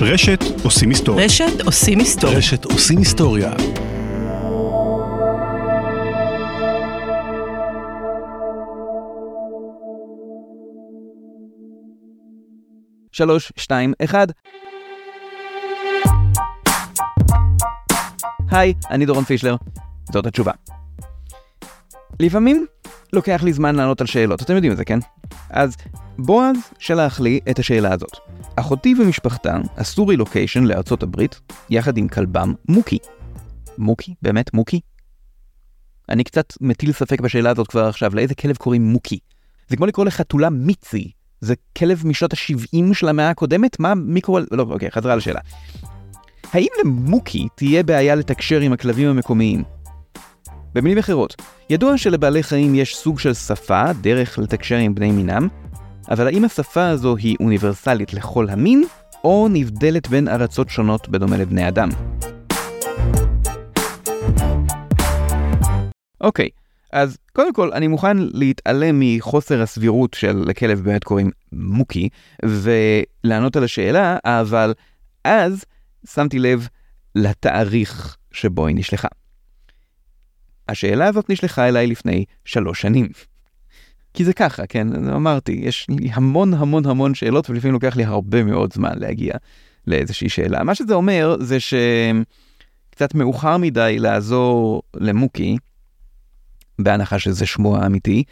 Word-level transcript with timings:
רשת 0.00 0.44
עושים 0.64 0.88
היסטוריה. 0.88 1.24
רשת 1.24 1.60
עושים 1.66 1.98
היסטוריה. 1.98 2.38
רשת 2.38 2.64
עושים 2.64 2.98
היסטוריה. 2.98 3.52
שלוש, 13.12 13.52
שתיים, 13.56 13.92
אחד. 14.04 14.26
היי, 18.50 18.74
אני 18.90 19.06
דורון 19.06 19.24
פישלר. 19.24 19.56
זאת 20.12 20.26
התשובה. 20.26 20.52
לפעמים 22.20 22.66
לוקח 23.12 23.42
לי 23.42 23.52
זמן 23.52 23.76
לענות 23.76 24.00
על 24.00 24.06
שאלות, 24.06 24.42
אתם 24.42 24.54
יודעים 24.54 24.72
את 24.72 24.76
זה, 24.76 24.84
כן? 24.84 24.98
אז 25.50 25.76
בועז 26.18 26.56
שלח 26.78 27.20
לי 27.20 27.40
את 27.50 27.58
השאלה 27.58 27.92
הזאת. 27.92 28.16
אחותי 28.56 28.94
ומשפחתה 29.00 29.56
עשו 29.76 30.06
רילוקיישן 30.06 30.64
לארצות 30.64 31.02
הברית, 31.02 31.40
יחד 31.70 31.96
עם 31.98 32.08
כלבם 32.08 32.54
מוקי. 32.68 32.98
מוקי? 33.78 34.14
באמת 34.22 34.54
מוקי? 34.54 34.80
אני 36.08 36.24
קצת 36.24 36.52
מטיל 36.60 36.92
ספק 36.92 37.20
בשאלה 37.20 37.50
הזאת 37.50 37.66
כבר 37.66 37.84
עכשיו, 37.86 38.14
לאיזה 38.14 38.34
כלב 38.34 38.56
קוראים 38.56 38.84
מוקי? 38.84 39.18
זה 39.68 39.76
כמו 39.76 39.86
לקרוא 39.86 40.06
לחתולה 40.06 40.50
מיצי. 40.50 41.10
זה 41.40 41.54
כלב 41.78 42.02
משנות 42.06 42.32
ה-70 42.32 42.94
של 42.94 43.08
המאה 43.08 43.30
הקודמת? 43.30 43.80
מה, 43.80 43.94
מי 43.94 44.20
קורא... 44.20 44.40
לא, 44.52 44.66
אוקיי, 44.70 44.90
חזרה 44.90 45.16
לשאלה. 45.16 45.40
האם 46.52 46.68
למוקי 46.84 47.48
תהיה 47.54 47.82
בעיה 47.82 48.14
לתקשר 48.14 48.60
עם 48.60 48.72
הכלבים 48.72 49.08
המקומיים? 49.08 49.77
במילים 50.74 50.98
אחרות, 50.98 51.36
ידוע 51.70 51.98
שלבעלי 51.98 52.42
חיים 52.42 52.74
יש 52.74 52.96
סוג 52.96 53.18
של 53.18 53.34
שפה, 53.34 53.92
דרך 53.92 54.38
לתקשר 54.38 54.76
עם 54.76 54.94
בני 54.94 55.10
מינם, 55.10 55.48
אבל 56.10 56.26
האם 56.26 56.44
השפה 56.44 56.88
הזו 56.88 57.16
היא 57.16 57.36
אוניברסלית 57.40 58.14
לכל 58.14 58.48
המין, 58.48 58.84
או 59.24 59.48
נבדלת 59.50 60.08
בין 60.08 60.28
ארצות 60.28 60.70
שונות 60.70 61.08
בדומה 61.08 61.36
לבני 61.36 61.68
אדם? 61.68 61.88
אוקיי, 66.20 66.48
אז 66.92 67.18
קודם 67.32 67.52
כל 67.52 67.72
אני 67.72 67.88
מוכן 67.88 68.16
להתעלם 68.18 69.00
מחוסר 69.00 69.62
הסבירות 69.62 70.14
של 70.14 70.44
לכלב 70.46 70.80
באמת 70.80 71.04
קוראים 71.04 71.30
מוקי, 71.52 72.08
ולענות 72.44 73.56
על 73.56 73.64
השאלה, 73.64 74.16
אבל 74.24 74.74
אז 75.24 75.64
שמתי 76.06 76.38
לב 76.38 76.68
לתאריך 77.14 78.16
שבו 78.32 78.66
היא 78.66 78.76
נשלחה. 78.76 79.08
השאלה 80.68 81.06
הזאת 81.06 81.30
נשלחה 81.30 81.68
אליי 81.68 81.86
לפני 81.86 82.24
שלוש 82.44 82.80
שנים. 82.80 83.08
כי 84.14 84.24
זה 84.24 84.32
ככה, 84.32 84.66
כן? 84.66 85.06
אמרתי, 85.10 85.52
יש 85.52 85.86
לי 85.88 86.10
המון 86.12 86.54
המון 86.54 86.86
המון 86.86 87.14
שאלות, 87.14 87.50
ולפעמים 87.50 87.74
לוקח 87.74 87.96
לי 87.96 88.04
הרבה 88.04 88.44
מאוד 88.44 88.72
זמן 88.72 88.92
להגיע 88.96 89.34
לאיזושהי 89.86 90.28
שאלה. 90.28 90.64
מה 90.64 90.74
שזה 90.74 90.94
אומר, 90.94 91.36
זה 91.40 91.58
שקצת 91.60 93.14
מאוחר 93.14 93.56
מדי 93.56 93.96
לעזור 93.98 94.82
למוקי, 94.94 95.56
בהנחה 96.78 97.18
שזה 97.18 97.46
שמו 97.46 97.76
האמיתי, 97.76 98.24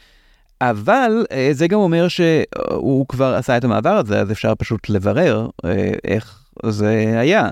אבל 0.60 1.26
אה, 1.32 1.48
זה 1.52 1.68
גם 1.68 1.78
אומר 1.78 2.08
שהוא 2.08 3.06
כבר 3.08 3.34
עשה 3.34 3.56
את 3.56 3.64
המעבר 3.64 3.96
הזה, 3.96 4.20
אז 4.20 4.32
אפשר 4.32 4.54
פשוט 4.54 4.88
לברר 4.88 5.48
אה, 5.64 5.92
איך 6.04 6.44
זה 6.66 7.14
היה. 7.18 7.48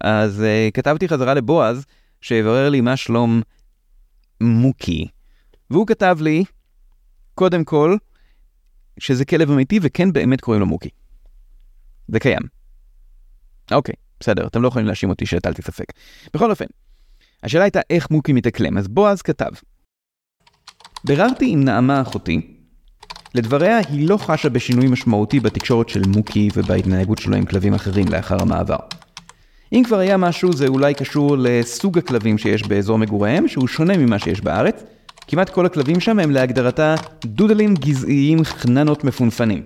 אז 0.00 0.42
אה, 0.42 0.68
כתבתי 0.74 1.08
חזרה 1.08 1.34
לבועז, 1.34 1.84
שיברר 2.20 2.68
לי 2.68 2.80
מה 2.80 2.96
שלום 2.96 3.42
מוקי. 4.40 5.08
והוא 5.70 5.86
כתב 5.86 6.18
לי, 6.20 6.44
קודם 7.34 7.64
כל, 7.64 7.96
שזה 8.98 9.24
כלב 9.24 9.50
אמיתי 9.50 9.78
וכן 9.82 10.12
באמת 10.12 10.40
קוראים 10.40 10.60
לו 10.60 10.66
מוקי. 10.66 10.88
זה 12.08 12.20
קיים. 12.20 12.42
אוקיי, 13.72 13.94
בסדר, 14.20 14.46
אתם 14.46 14.62
לא 14.62 14.68
יכולים 14.68 14.86
להאשים 14.86 15.10
אותי 15.10 15.26
שהטלתי 15.26 15.62
ספק. 15.62 15.86
בכל 16.34 16.50
אופן, 16.50 16.64
השאלה 17.42 17.64
הייתה 17.64 17.80
איך 17.90 18.10
מוקי 18.10 18.32
מתאקלם, 18.32 18.78
אז 18.78 18.88
בועז 18.88 19.22
כתב, 19.22 19.50
ביררתי 21.04 21.50
עם 21.50 21.64
נעמה 21.64 22.00
אחותי, 22.00 22.56
לדבריה 23.34 23.78
היא 23.78 24.08
לא 24.08 24.16
חשה 24.16 24.48
בשינוי 24.48 24.86
משמעותי 24.86 25.40
בתקשורת 25.40 25.88
של 25.88 26.02
מוקי 26.06 26.48
ובהתנהגות 26.54 27.18
שלו 27.18 27.36
עם 27.36 27.46
כלבים 27.46 27.74
אחרים 27.74 28.08
לאחר 28.08 28.42
המעבר. 28.42 28.78
אם 29.72 29.82
כבר 29.86 29.98
היה 29.98 30.16
משהו 30.16 30.52
זה 30.52 30.66
אולי 30.66 30.94
קשור 30.94 31.36
לסוג 31.38 31.98
הכלבים 31.98 32.38
שיש 32.38 32.62
באזור 32.62 32.98
מגוריהם, 32.98 33.48
שהוא 33.48 33.68
שונה 33.68 33.96
ממה 33.96 34.18
שיש 34.18 34.40
בארץ. 34.40 34.84
כמעט 35.28 35.50
כל 35.50 35.66
הכלבים 35.66 36.00
שם 36.00 36.18
הם 36.18 36.30
להגדרתה 36.30 36.94
דודלים 37.24 37.74
גזעיים 37.74 38.44
חננות 38.44 39.04
מפונפנים. 39.04 39.62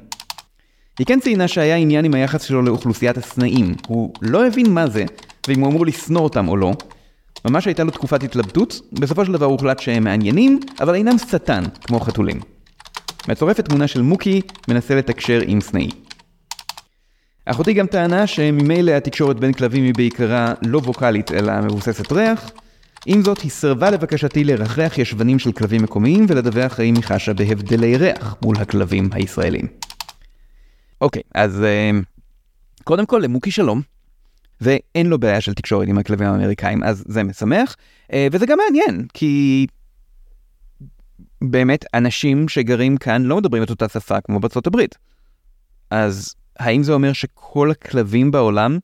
היא 0.98 1.06
כן 1.06 1.20
ציינה 1.20 1.48
שהיה 1.48 1.76
עניין 1.76 2.04
עם 2.04 2.14
היחס 2.14 2.42
שלו 2.42 2.62
לאוכלוסיית 2.62 3.18
הסנאים. 3.18 3.74
הוא 3.86 4.12
לא 4.22 4.46
הבין 4.46 4.70
מה 4.74 4.86
זה, 4.86 5.04
ואם 5.48 5.60
הוא 5.60 5.70
אמור 5.70 5.86
לשנוא 5.86 6.20
אותם 6.20 6.48
או 6.48 6.56
לא. 6.56 6.72
ממש 7.44 7.66
הייתה 7.66 7.84
לו 7.84 7.90
תקופת 7.90 8.22
התלבטות, 8.22 8.80
בסופו 8.92 9.24
של 9.24 9.32
דבר 9.32 9.46
הוחלט 9.46 9.78
שהם 9.78 10.04
מעניינים, 10.04 10.60
אבל 10.80 10.94
אינם 10.94 11.18
שטן, 11.18 11.64
כמו 11.84 12.00
חתולים. 12.00 12.40
מצורפת 13.28 13.64
תמונה 13.64 13.86
של 13.86 14.02
מוקי 14.02 14.40
מנסה 14.68 14.94
לתקשר 14.94 15.40
עם 15.46 15.60
סנאי. 15.60 15.88
אחותי 17.46 17.72
גם 17.72 17.86
טענה 17.86 18.26
שממילא 18.26 18.92
התקשורת 18.92 19.40
בין 19.40 19.52
כלבים 19.52 19.84
היא 19.84 19.94
בעיקרה 19.96 20.54
לא 20.66 20.78
ווקאלית 20.78 21.32
אלא 21.32 21.60
מבוססת 21.60 22.12
ריח. 22.12 22.50
עם 23.06 23.22
זאת, 23.22 23.40
היא 23.40 23.50
סירבה 23.50 23.90
לבקשתי 23.90 24.44
לרחח 24.44 24.92
ישבנים 24.98 25.38
של 25.38 25.52
כלבים 25.52 25.82
מקומיים 25.82 26.26
ולדווח 26.28 26.80
האם 26.80 26.94
היא 26.94 27.04
חשה 27.04 27.32
בהבדלי 27.32 27.96
ריח 27.96 28.36
מול 28.44 28.56
הכלבים 28.56 29.08
הישראלים. 29.12 29.66
אוקיי, 31.00 31.22
אז 31.34 31.62
uh, 31.62 32.04
קודם 32.84 33.06
כל 33.06 33.20
למוקי 33.24 33.50
שלום, 33.50 33.82
ואין 34.60 35.06
לו 35.06 35.18
בעיה 35.18 35.40
של 35.40 35.54
תקשורת 35.54 35.88
עם 35.88 35.98
הכלבים 35.98 36.26
האמריקאים, 36.26 36.82
אז 36.82 37.04
זה 37.08 37.22
משמח, 37.22 37.76
uh, 38.06 38.14
וזה 38.32 38.46
גם 38.46 38.58
מעניין, 38.58 39.06
כי 39.14 39.66
באמת 41.44 41.84
אנשים 41.94 42.48
שגרים 42.48 42.96
כאן 42.96 43.22
לא 43.22 43.36
מדברים 43.36 43.62
את 43.62 43.70
אותה 43.70 43.88
שפה 43.88 44.20
כמו 44.20 44.40
בארצות 44.40 44.66
הברית. 44.66 44.98
אז 45.90 46.34
האם 46.60 46.82
זה 46.82 46.92
אומר 46.92 47.12
שכל 47.12 47.70
הכלבים 47.70 48.30
בעולם 48.30 48.78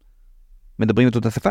מדברים 0.78 1.08
את 1.08 1.16
אותה 1.16 1.30
שפה? 1.30 1.50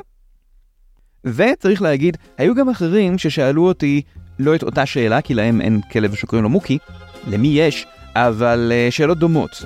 וצריך 1.24 1.82
להגיד, 1.82 2.18
היו 2.38 2.56
גם 2.56 2.70
אחרים 2.70 3.18
ששאלו 3.18 3.68
אותי 3.68 4.02
לא 4.40 4.56
את 4.56 4.64
אותה 4.64 4.86
שאלה, 4.86 5.22
כי 5.22 5.34
להם 5.34 5.62
אין 5.62 5.82
כלב 5.92 6.16
שקוראים 6.16 6.44
לו 6.44 6.50
מוקי, 6.50 6.78
למי 7.28 7.48
יש, 7.48 7.86
אבל 8.16 8.72
uh, 8.72 8.92
שאלות 8.92 9.20
דומות. 9.20 9.64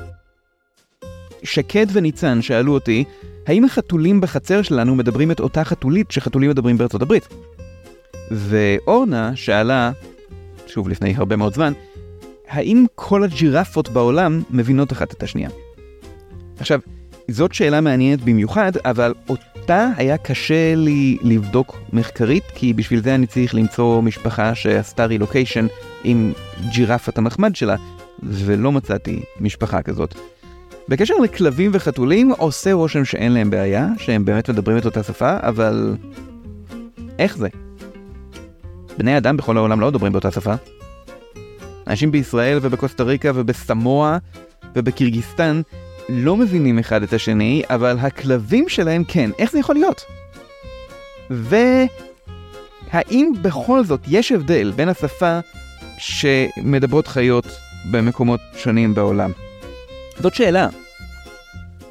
שקד 1.44 1.86
וניצן 1.94 2.42
שאלו 2.42 2.74
אותי, 2.74 3.03
האם 3.47 3.66
החתולים 3.66 4.22
בחצר 4.22 4.62
שלנו 4.62 4.96
מדברים 4.96 5.31
את 5.31 5.40
אותה 5.40 5.64
חתולית 5.64 6.12
שחתולים 6.12 6.50
מדברים 6.50 6.78
בארצות 6.78 7.02
הברית? 7.02 7.28
ואורנה 8.31 9.36
שאלה, 9.36 9.91
שוב 10.68 10.90
לפני 10.90 11.16
הרבה 11.16 11.36
מאוד 11.36 11.53
זמן, 11.53 11.74
האם 12.50 12.86
כל 12.96 13.24
הג'ירפות 13.24 13.90
בעולם 13.90 14.41
מבינות 14.50 14.91
אחת 14.91 15.14
את 15.14 15.24
השנייה? 15.24 15.50
עכשיו, 16.59 16.80
זאת 17.28 17.53
שאלה 17.53 17.81
מעניינת 17.81 18.22
במיוחד, 18.22 18.72
אבל 18.86 19.14
אותה 19.30 19.90
היה 19.97 20.18
קשה 20.18 20.75
לי 20.75 21.18
לבדוק 21.22 21.78
מחקרית, 21.94 22.44
כי 22.56 22.74
בשביל 22.74 23.03
זה 23.03 23.16
אני 23.16 23.28
צריך 23.28 23.56
למצוא 23.56 24.02
משפחה 24.02 24.56
שעשתה 24.56 25.06
רילוקיישן 25.06 25.68
עם 26.03 26.34
ג'ירפת 26.72 27.18
המחמד 27.18 27.56
שלה, 27.56 27.75
ולא 28.24 28.72
מצאתי 28.72 29.22
משפחה 29.40 29.81
כזאת. 29.81 30.16
בקשר 30.88 31.14
לכלבים 31.24 31.72
וחתולים, 31.74 32.31
עושה 32.31 32.74
רושם 32.74 33.06
שאין 33.06 33.31
להם 33.31 33.50
בעיה, 33.50 33.88
שהם 33.97 34.26
באמת 34.26 34.50
מדברים 34.50 34.78
את 34.78 34.86
אותה 34.86 35.03
שפה, 35.03 35.38
אבל... 35.41 35.96
איך 37.20 37.38
זה? 37.38 37.47
בני 38.97 39.18
אדם 39.18 39.38
בכל 39.38 39.58
העולם 39.58 39.80
לא 39.80 39.88
מדברים 39.88 40.12
באותה 40.12 40.31
שפה. 40.31 40.53
אנשים 41.88 42.12
בישראל 42.12 42.59
ובקוסטה 42.62 43.03
ריקה 43.03 43.31
ובסמואה 43.36 44.18
ובקירגיסטן 44.76 45.61
לא 46.11 46.38
מבינים 46.38 46.79
אחד 46.79 47.03
את 47.03 47.14
השני, 47.14 47.64
אבל 47.70 47.97
הכלבים 48.00 48.70
שלהם 48.70 49.03
כן. 49.03 49.29
איך 49.40 49.52
זה 49.52 49.59
יכול 49.59 49.76
להיות? 49.76 50.06
והאם 51.29 53.32
בכל 53.41 53.84
זאת 53.84 54.00
יש 54.08 54.32
הבדל 54.32 54.72
בין 54.76 54.90
השפה 54.90 55.40
שמדברות 55.97 57.08
חיות 57.08 57.46
במקומות 57.91 58.40
שונים 58.58 58.96
בעולם? 58.96 59.32
זאת 60.20 60.35
שאלה. 60.35 60.67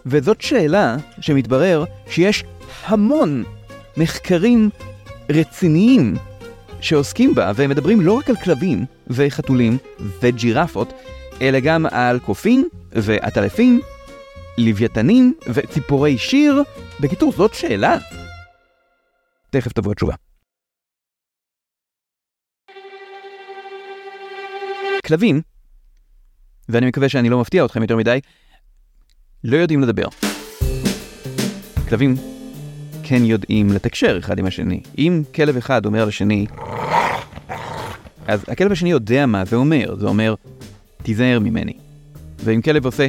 וזאת 0.07 0.41
שאלה 0.41 0.97
שמתברר 1.21 1.85
שיש 2.11 2.45
המון 2.87 3.45
מחקרים 3.97 4.71
רציניים 5.31 6.17
שעוסקים 6.81 7.35
בה, 7.35 7.53
והם 7.55 7.71
מדברים 7.71 8.01
לא 8.01 8.13
רק 8.13 8.31
על 8.31 8.37
כלבים 8.37 8.85
וחתולים 9.09 9.79
וג'ירפות, 10.23 10.93
אלא 11.43 11.61
גם 11.61 11.87
על 11.87 12.19
קופים 12.19 12.69
ועטלפים 12.93 13.81
לוויתנים 14.59 15.35
וציפורי 15.55 16.19
שיר? 16.19 16.63
בקיצור, 17.01 17.33
זאת 17.33 17.55
שאלה. 17.55 17.99
תכף 19.51 19.73
תבוא 19.73 19.93
התשובה. 19.93 20.15
כלבים, 25.07 25.41
ואני 26.69 26.87
מקווה 26.87 27.09
שאני 27.09 27.29
לא 27.29 27.41
מפתיע 27.41 27.65
אתכם 27.65 27.83
יותר 27.83 27.97
מדי, 27.97 28.21
לא 29.45 29.57
יודעים 29.57 29.81
לדבר. 29.81 30.07
כלבים 31.89 32.15
כן 33.03 33.25
יודעים 33.25 33.73
לתקשר 33.73 34.19
אחד 34.19 34.39
עם 34.39 34.47
השני. 34.47 34.81
אם 34.99 35.23
כלב 35.35 35.57
אחד 35.57 35.87
אומר 35.87 36.05
לשני, 36.05 36.47
אז 38.27 38.45
הכלב 38.49 38.73
השני 38.73 38.91
יודע 38.91 39.27
מה 39.27 39.45
זה 39.45 39.57
אומר, 39.57 39.97
זה 39.99 40.07
אומר, 40.07 40.35
תיזהר 41.03 41.39
ממני. 41.39 41.73
ואם 42.39 42.63
כלב 42.63 42.85
עושה, 42.85 43.07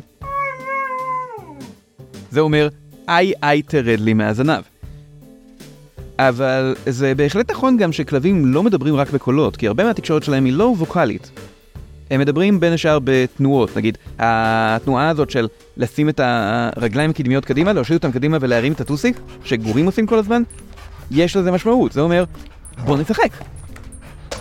זה 2.31 2.39
אומר, 2.39 2.67
איי 3.07 3.33
איי 3.43 3.61
תרד 3.61 3.99
לי 3.99 4.13
מהזנב. 4.13 4.61
אבל 6.19 6.75
זה 6.85 7.15
בהחלט 7.15 7.51
נכון 7.51 7.77
גם 7.77 7.91
שכלבים 7.91 8.45
לא 8.45 8.63
מדברים 8.63 8.95
רק 8.95 9.11
בקולות, 9.11 9.55
כי 9.55 9.67
הרבה 9.67 9.83
מהתקשורת 9.83 10.23
שלהם 10.23 10.45
היא 10.45 10.53
לא 10.53 10.73
ווקאלית. 10.77 11.31
הם 12.11 12.19
מדברים 12.19 12.59
בין 12.59 12.73
השאר 12.73 12.99
בתנועות, 13.03 13.77
נגיד, 13.77 13.97
התנועה 14.19 15.09
הזאת 15.09 15.29
של 15.29 15.47
לשים 15.77 16.09
את 16.09 16.19
הרגליים 16.23 17.09
הקדמיות 17.09 17.45
קדימה, 17.45 17.73
להושיט 17.73 17.93
אותם 17.93 18.11
קדימה 18.11 18.37
ולהרים 18.41 18.73
את 18.73 18.81
הטוסיק, 18.81 19.19
שגורים 19.43 19.85
עושים 19.85 20.05
כל 20.05 20.19
הזמן, 20.19 20.43
יש 21.11 21.35
לזה 21.35 21.51
משמעות, 21.51 21.91
זה 21.91 22.01
אומר, 22.01 22.23
בוא 22.85 22.97
נשחק. 22.97 23.31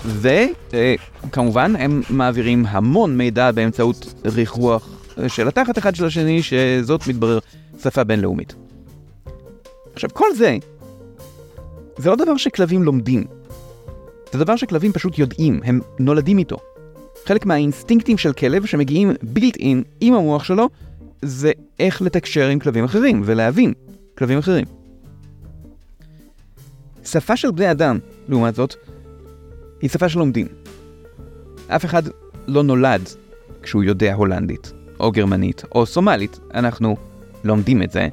וכמובן, 0.06 1.76
הם 1.76 2.02
מעבירים 2.10 2.64
המון 2.68 3.16
מידע 3.16 3.50
באמצעות 3.50 4.14
ריח 4.24 4.50
רוח 4.50 4.88
של 5.28 5.48
התחת 5.48 5.78
אחד 5.78 5.94
של 5.94 6.04
השני, 6.04 6.42
שזאת 6.42 7.06
מתברר 7.06 7.38
שפה 7.82 8.04
בינלאומית. 8.04 8.54
עכשיו, 9.94 10.10
כל 10.12 10.34
זה, 10.34 10.56
זה 11.98 12.10
לא 12.10 12.16
דבר 12.16 12.36
שכלבים 12.36 12.82
לומדים. 12.82 13.24
זה 14.32 14.38
דבר 14.38 14.56
שכלבים 14.56 14.92
פשוט 14.92 15.18
יודעים, 15.18 15.60
הם 15.64 15.80
נולדים 15.98 16.38
איתו. 16.38 16.56
חלק 17.24 17.46
מהאינסטינקטים 17.46 18.18
של 18.18 18.32
כלב 18.32 18.66
שמגיעים 18.66 19.12
בילט 19.22 19.56
אין 19.56 19.82
עם 20.00 20.14
המוח 20.14 20.44
שלו, 20.44 20.68
זה 21.22 21.52
איך 21.80 22.02
לתקשר 22.02 22.48
עם 22.48 22.58
כלבים 22.58 22.84
אחרים 22.84 23.22
ולהבין 23.24 23.72
כלבים 24.18 24.38
אחרים. 24.38 24.64
שפה 27.04 27.36
של 27.36 27.50
בני 27.50 27.70
אדם, 27.70 27.98
לעומת 28.28 28.54
זאת, 28.54 28.74
היא 29.80 29.90
שפה 29.90 30.08
שלומדים. 30.08 30.46
אף 31.68 31.84
אחד 31.84 32.02
לא 32.46 32.62
נולד 32.62 33.08
כשהוא 33.62 33.82
יודע 33.82 34.14
הולנדית, 34.14 34.72
או 35.00 35.12
גרמנית, 35.12 35.62
או 35.74 35.86
סומלית. 35.86 36.38
אנחנו 36.54 36.96
לומדים 37.44 37.82
את 37.82 37.90
זה, 37.90 38.08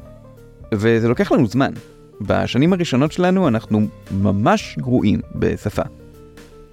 וזה 0.73 1.07
לוקח 1.07 1.31
לנו 1.31 1.47
זמן. 1.47 1.71
בשנים 2.21 2.73
הראשונות 2.73 3.11
שלנו 3.11 3.47
אנחנו 3.47 3.87
ממש 4.11 4.75
גרועים 4.79 5.21
בשפה. 5.35 5.83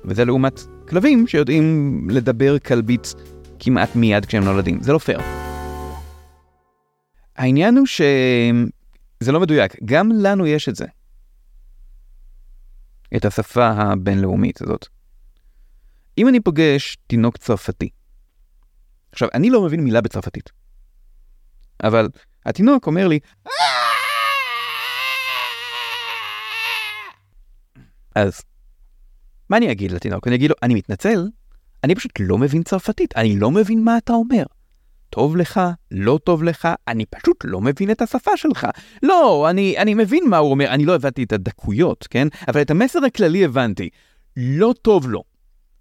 וזה 0.04 0.24
לעומת 0.24 0.60
כלבים 0.88 1.26
שיודעים 1.26 2.06
לדבר 2.10 2.58
כלבית 2.58 3.14
כמעט 3.58 3.96
מיד 3.96 4.26
כשהם 4.26 4.44
נולדים. 4.44 4.80
זה 4.80 4.92
לא 4.92 4.98
פייר. 4.98 5.20
העניין 7.36 7.76
הוא 7.76 7.86
שזה 7.86 9.32
לא 9.32 9.40
מדויק, 9.40 9.76
גם 9.84 10.10
לנו 10.12 10.46
יש 10.46 10.68
את 10.68 10.76
זה. 10.76 10.86
את 13.16 13.24
השפה 13.24 13.68
הבינלאומית 13.68 14.62
הזאת. 14.62 14.86
אם 16.18 16.28
אני 16.28 16.40
פוגש 16.40 16.96
תינוק 17.06 17.36
צרפתי, 17.36 17.88
עכשיו, 19.12 19.28
אני 19.34 19.50
לא 19.50 19.62
מבין 19.62 19.80
מילה 19.80 20.00
בצרפתית, 20.00 20.50
אבל 21.82 22.08
התינוק 22.46 22.86
אומר 22.86 23.08
לי, 23.08 23.18
אז 28.14 28.42
מה 29.50 29.56
אני 29.56 29.72
אגיד 29.72 29.92
לתינוק? 29.92 30.26
אני 30.26 30.36
אגיד 30.36 30.50
לו, 30.50 30.56
אני 30.62 30.74
מתנצל, 30.74 31.28
אני 31.84 31.94
פשוט 31.94 32.12
לא 32.20 32.38
מבין 32.38 32.62
צרפתית, 32.62 33.16
אני 33.16 33.38
לא 33.38 33.50
מבין 33.50 33.84
מה 33.84 33.98
אתה 33.98 34.12
אומר. 34.12 34.42
טוב 35.10 35.36
לך, 35.36 35.60
לא 35.90 36.18
טוב 36.24 36.42
לך, 36.42 36.68
אני 36.88 37.06
פשוט 37.06 37.36
לא 37.44 37.60
מבין 37.60 37.90
את 37.90 38.02
השפה 38.02 38.36
שלך. 38.36 38.66
לא, 39.02 39.50
אני, 39.50 39.78
אני 39.78 39.94
מבין 39.94 40.24
מה 40.28 40.36
הוא 40.36 40.50
אומר, 40.50 40.68
אני 40.68 40.84
לא 40.84 40.94
הבנתי 40.94 41.22
את 41.22 41.32
הדקויות, 41.32 42.06
כן? 42.10 42.28
אבל 42.48 42.62
את 42.62 42.70
המסר 42.70 43.04
הכללי 43.04 43.44
הבנתי. 43.44 43.88
לא 44.36 44.74
טוב 44.82 45.08
לו. 45.10 45.22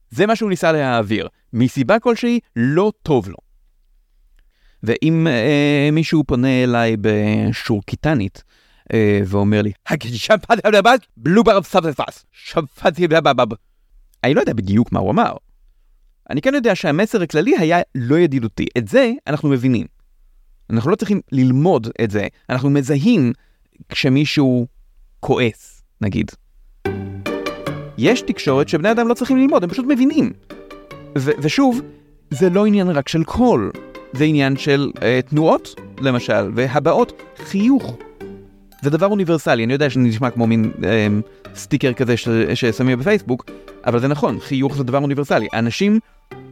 זה 0.09 0.25
מה 0.25 0.35
שהוא 0.35 0.49
ניסה 0.49 0.71
להעביר. 0.71 1.27
מסיבה 1.53 1.99
כלשהי, 1.99 2.39
לא 2.55 2.91
טוב 3.03 3.29
לו. 3.29 3.37
ואם 4.83 5.27
אה, 5.27 5.89
מישהו 5.91 6.23
פונה 6.23 6.63
אליי 6.63 6.95
בשורקיטנית, 7.01 8.43
אה, 8.93 9.21
ואומר 9.25 9.61
לי, 9.61 9.71
אני 14.23 14.33
לא 14.33 14.39
יודע 14.39 14.53
בדיוק 14.53 14.91
מה 14.91 14.99
הוא 14.99 15.11
אמר. 15.11 15.33
אני 16.29 16.41
כן 16.41 16.53
יודע 16.53 16.75
שהמסר 16.75 17.21
הכללי 17.21 17.57
היה 17.57 17.81
לא 17.95 18.19
ידידותי. 18.19 18.65
את 18.77 18.87
זה 18.87 19.11
אנחנו 19.27 19.49
מבינים. 19.49 19.87
אנחנו 20.69 20.91
לא 20.91 20.95
צריכים 20.95 21.21
ללמוד 21.31 21.87
את 22.03 22.11
זה, 22.11 22.27
אנחנו 22.49 22.69
מזהים 22.69 23.33
כשמישהו 23.89 24.67
כועס, 25.19 25.83
נגיד. 26.01 26.31
יש 27.97 28.21
תקשורת 28.21 28.69
שבני 28.69 28.91
אדם 28.91 29.07
לא 29.07 29.13
צריכים 29.13 29.37
ללמוד, 29.37 29.63
הם 29.63 29.69
פשוט 29.69 29.85
מבינים. 29.89 30.33
ושוב, 31.15 31.81
זה 32.29 32.49
לא 32.49 32.65
עניין 32.65 32.89
רק 32.89 33.07
של 33.07 33.23
קול, 33.23 33.71
זה 34.13 34.23
עניין 34.23 34.57
של 34.57 34.91
uh, 34.95 35.29
תנועות, 35.29 35.75
למשל, 36.01 36.51
והבעות 36.55 37.21
חיוך. 37.37 37.97
זה 38.81 38.89
דבר 38.89 39.07
אוניברסלי, 39.07 39.63
אני 39.63 39.73
יודע 39.73 39.89
שזה 39.89 39.99
נשמע 39.99 40.29
כמו 40.29 40.47
מין 40.47 40.71
אה, 40.83 41.07
סטיקר 41.55 41.93
כזה 41.93 42.17
ש, 42.17 42.27
ששמים 42.53 42.99
בפייסבוק, 42.99 43.45
אבל 43.85 43.99
זה 43.99 44.07
נכון, 44.07 44.39
חיוך 44.39 44.77
זה 44.77 44.83
דבר 44.83 44.97
אוניברסלי. 44.97 45.47
אנשים 45.53 45.99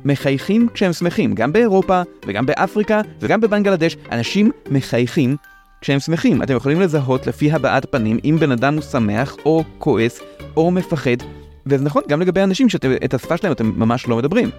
מחייכים 0.05 0.67
כשהם 0.73 0.93
שמחים, 0.93 1.35
גם 1.35 1.51
באירופה 1.51 2.01
וגם 2.27 2.45
באפריקה 2.45 3.01
וגם 3.19 3.41
בבנגלדש, 3.41 3.97
אנשים 4.11 4.51
מחייכים 4.71 5.35
כשהם 5.81 5.99
שמחים. 5.99 6.43
אתם 6.43 6.55
יכולים 6.55 6.81
לזהות 6.81 7.27
לפי 7.27 7.51
הבעת 7.51 7.91
פנים 7.91 8.19
אם 8.23 8.37
בן 8.39 8.51
אדם 8.51 8.73
הוא 8.73 8.81
שמח 8.81 9.35
או 9.45 9.63
כועס 9.77 10.21
או 10.57 10.71
מפחד, 10.71 11.17
וזה 11.65 11.83
נכון 11.83 12.03
גם 12.07 12.21
לגבי 12.21 12.43
אנשים 12.43 12.69
שאת 12.69 13.13
השפה 13.13 13.37
שלהם 13.37 13.51
אתם 13.51 13.71
ממש 13.75 14.07
לא 14.07 14.17
מדברים. 14.17 14.49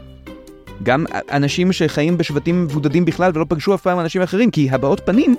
גם 0.82 1.04
אנשים 1.30 1.72
שחיים 1.72 2.18
בשבטים 2.18 2.64
מבודדים 2.64 3.04
בכלל 3.04 3.32
ולא 3.34 3.46
פגשו 3.48 3.74
אף 3.74 3.82
פעם 3.82 4.00
אנשים 4.00 4.22
אחרים, 4.22 4.50
כי 4.50 4.70
הבעות 4.70 5.00
פנים 5.06 5.36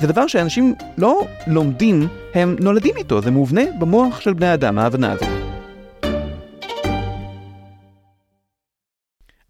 זה 0.00 0.06
דבר 0.06 0.26
שאנשים 0.26 0.74
לא 0.98 1.26
לומדים, 1.46 2.08
הם 2.34 2.56
נולדים 2.60 2.96
איתו, 2.96 3.22
זה 3.22 3.30
מובנה 3.30 3.62
במוח 3.80 4.20
של 4.20 4.32
בני 4.32 4.54
אדם, 4.54 4.78
ההבנה 4.78 5.12
הזאת. 5.12 5.28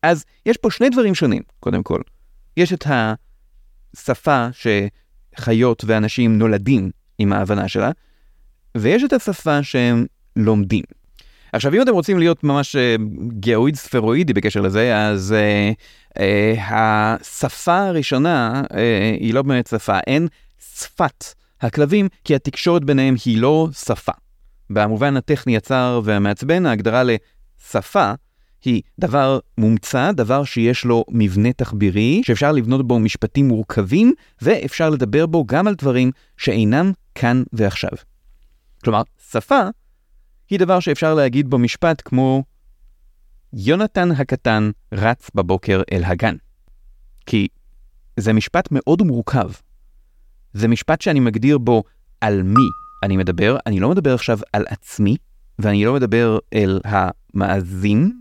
אז 0.03 0.25
יש 0.47 0.57
פה 0.57 0.71
שני 0.71 0.91
דברים 0.91 1.15
שונים, 1.15 1.43
קודם 1.61 1.83
כל. 1.83 2.01
יש 2.57 2.73
את 2.73 2.87
השפה 3.97 4.49
שחיות 4.53 5.85
ואנשים 5.87 6.39
נולדים 6.39 6.91
עם 7.19 7.33
ההבנה 7.33 7.69
שלה, 7.69 7.91
ויש 8.77 9.05
את 9.05 9.13
השפה 9.13 9.63
שהם 9.63 10.07
לומדים. 10.37 10.85
עכשיו, 11.55 11.75
אם 11.75 11.83
אתם 11.83 11.93
רוצים 11.93 12.19
להיות 12.19 12.45
ממש 12.45 12.77
uh, 12.77 13.03
גאואיד 13.41 13.77
ספרואידי 13.77 14.33
בקשר 14.33 14.61
לזה, 14.61 14.97
אז 14.97 15.35
uh, 15.35 16.19
uh, 16.19 16.21
השפה 16.61 17.79
הראשונה 17.79 18.63
היא 19.21 19.35
לא 19.35 19.43
באמת 19.43 19.67
שפה, 19.67 19.99
אין 20.07 20.29
שפת 20.79 21.25
הכלבים, 21.61 22.09
כי 22.25 22.35
התקשורת 22.35 22.85
ביניהם 22.85 23.15
היא 23.25 23.39
לא 23.39 23.69
שפה. 23.85 24.13
במובן 24.71 25.17
הטכני 25.17 25.57
הצר 25.57 26.01
והמעצבן, 26.05 26.67
ההגדרה 26.67 27.03
לשפה 27.03 28.13
היא 28.65 28.83
דבר 28.99 29.39
מומצא, 29.59 30.13
דבר 30.13 30.45
שיש 30.45 30.85
לו 30.85 31.05
מבנה 31.09 31.53
תחבירי, 31.53 32.23
שאפשר 32.25 32.53
לבנות 32.53 32.89
בו 32.89 32.99
משפטים 32.99 33.49
מורכבים, 33.49 34.13
ואפשר 34.43 34.91
לדבר 34.91 35.27
בו 35.27 35.45
גם 35.47 35.67
על 35.67 35.75
דברים 35.75 36.11
שאינם 36.37 36.93
כאן 37.15 37.43
ועכשיו. 37.53 37.91
כלומר, 38.85 39.03
שפה 39.31 39.61
היא 40.55 40.59
דבר 40.61 40.81
שאפשר 40.81 41.15
להגיד 41.15 41.51
בו 41.51 41.59
משפט 41.59 42.03
כמו 42.05 42.45
יונתן 43.53 44.11
הקטן 44.11 44.71
רץ 44.93 45.31
בבוקר 45.35 45.83
אל 45.93 46.05
הגן. 46.05 46.37
כי 47.27 47.49
זה 48.17 48.33
משפט 48.33 48.69
מאוד 48.71 49.03
מורכב. 49.03 49.51
זה 50.53 50.69
משפט 50.69 51.01
שאני 51.01 51.21
מגדיר 51.21 51.59
בו 51.59 51.83
על 52.21 52.43
מי 52.43 52.63
אני 53.03 53.17
מדבר, 53.17 53.57
אני 53.67 53.81
לא 53.81 53.91
מדבר 53.91 54.15
עכשיו 54.15 54.39
על 54.53 54.65
עצמי, 54.69 55.17
ואני 55.59 55.85
לא 55.85 55.95
מדבר 55.95 56.39
אל 56.55 56.81
המאזין, 56.85 58.13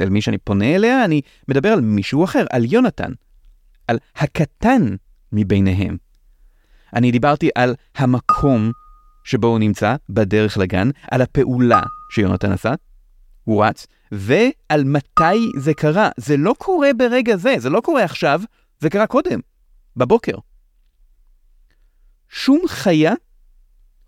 אל 0.00 0.08
מי 0.10 0.20
שאני 0.20 0.38
פונה 0.38 0.74
אליה, 0.74 1.04
אני 1.04 1.20
מדבר 1.48 1.68
על 1.68 1.80
מישהו 1.80 2.24
אחר, 2.24 2.44
על 2.50 2.64
יונתן, 2.64 3.12
על 3.88 3.98
הקטן 4.16 4.82
מביניהם. 5.32 5.96
אני 6.94 7.10
דיברתי 7.10 7.50
על 7.54 7.74
המקום 7.96 8.72
שבו 9.26 9.46
הוא 9.46 9.58
נמצא, 9.58 9.96
בדרך 10.08 10.58
לגן, 10.58 10.90
על 11.10 11.22
הפעולה 11.22 11.82
שיונתן 12.10 12.52
עשה, 12.52 12.74
הוא 13.44 13.64
רץ, 13.64 13.86
ועל 14.12 14.84
מתי 14.84 15.50
זה 15.58 15.74
קרה. 15.74 16.10
זה 16.16 16.36
לא 16.36 16.54
קורה 16.58 16.88
ברגע 16.96 17.36
זה, 17.36 17.54
זה 17.58 17.70
לא 17.70 17.80
קורה 17.80 18.04
עכשיו, 18.04 18.40
זה 18.80 18.90
קרה 18.90 19.06
קודם, 19.06 19.40
בבוקר. 19.96 20.34
שום 22.28 22.60
חיה, 22.68 23.14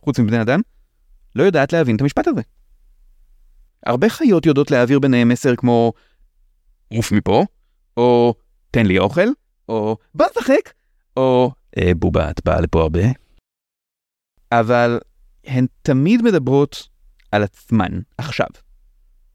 חוץ 0.01 0.19
מבני 0.19 0.43
אדם, 0.43 0.61
לא 1.35 1.43
יודעת 1.43 1.73
להבין 1.73 1.97
את 1.97 2.01
המשפט 2.01 2.29
הזה. 2.29 2.43
הרבה 3.87 4.09
חיות 4.09 4.47
יודעות 4.47 4.71
להעביר 4.71 4.99
ביניהם 4.99 5.29
מסר 5.29 5.57
כמו 5.57 5.93
עוף 6.89 7.13
מפה, 7.13 7.45
או 7.97 8.35
תן 8.71 8.87
לי 8.87 8.99
אוכל, 8.99 9.29
או 9.69 9.97
בוא 10.15 10.27
נשחק, 10.31 10.73
או 11.17 11.51
אה, 11.79 11.95
בובה, 11.95 12.31
את 12.31 12.45
באה 12.45 12.61
לפה 12.61 12.83
הרבה? 12.83 13.28
אבל 14.53 15.01
הן 15.45 15.67
תמיד 15.83 16.23
מדברות 16.23 16.89
על 17.33 17.43
עצמן 17.43 18.01
עכשיו. 18.19 18.47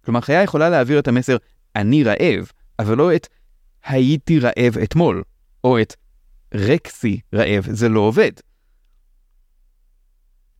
כלומר, 0.06 0.22
חיה 0.22 0.44
יכולה 0.44 0.70
להעביר 0.70 1.00
את 1.00 1.08
המסר 1.08 1.38
אני 1.76 2.04
רעב, 2.04 2.52
אבל 2.80 2.98
לא 2.98 3.16
את 3.16 3.28
הייתי 3.86 4.40
רעב 4.40 4.78
אתמול, 4.84 5.24
או 5.64 5.82
את 5.82 5.96
רקסי 6.54 7.20
רעב, 7.34 7.68
זה 7.72 7.90
לא 7.90 8.00
עובד. 8.00 8.32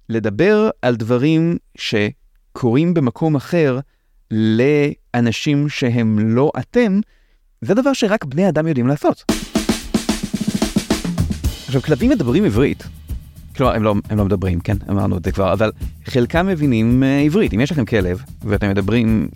לדבר 0.10 0.70
על 0.82 0.96
דברים 0.96 1.58
שקורים 1.78 2.94
במקום 2.94 3.36
אחר 3.36 3.80
לאנשים 4.32 5.70
שהם 5.70 6.20
לא 6.20 6.52
אתם, 6.60 7.00
זה 7.62 7.74
דבר 7.74 7.94
שרק 7.94 8.26
בני 8.26 8.50
אדם 8.50 8.68
יודעים 8.68 8.88
לעשות. 8.88 9.24
עכשיו, 11.66 11.82
כלבים 11.82 12.10
מדברים 12.10 12.46
עברית. 12.46 12.84
כלומר, 13.56 13.76
הם 13.76 13.84
לא, 13.84 13.96
הם 14.10 14.18
לא 14.18 14.26
מדברים, 14.26 14.60
כן? 14.60 14.78
אמרנו 14.90 15.18
את 15.18 15.24
זה 15.24 15.32
כבר, 15.32 15.54
אבל 15.54 15.72
חלקם 16.06 16.48
מבינים 16.48 17.04
uh, 17.04 17.26
עברית. 17.26 17.54
אם 17.54 17.60
יש 17.60 17.72
לכם 17.72 17.86
כלב 17.86 18.22
ואתם 18.44 18.70
מדברים 18.70 19.28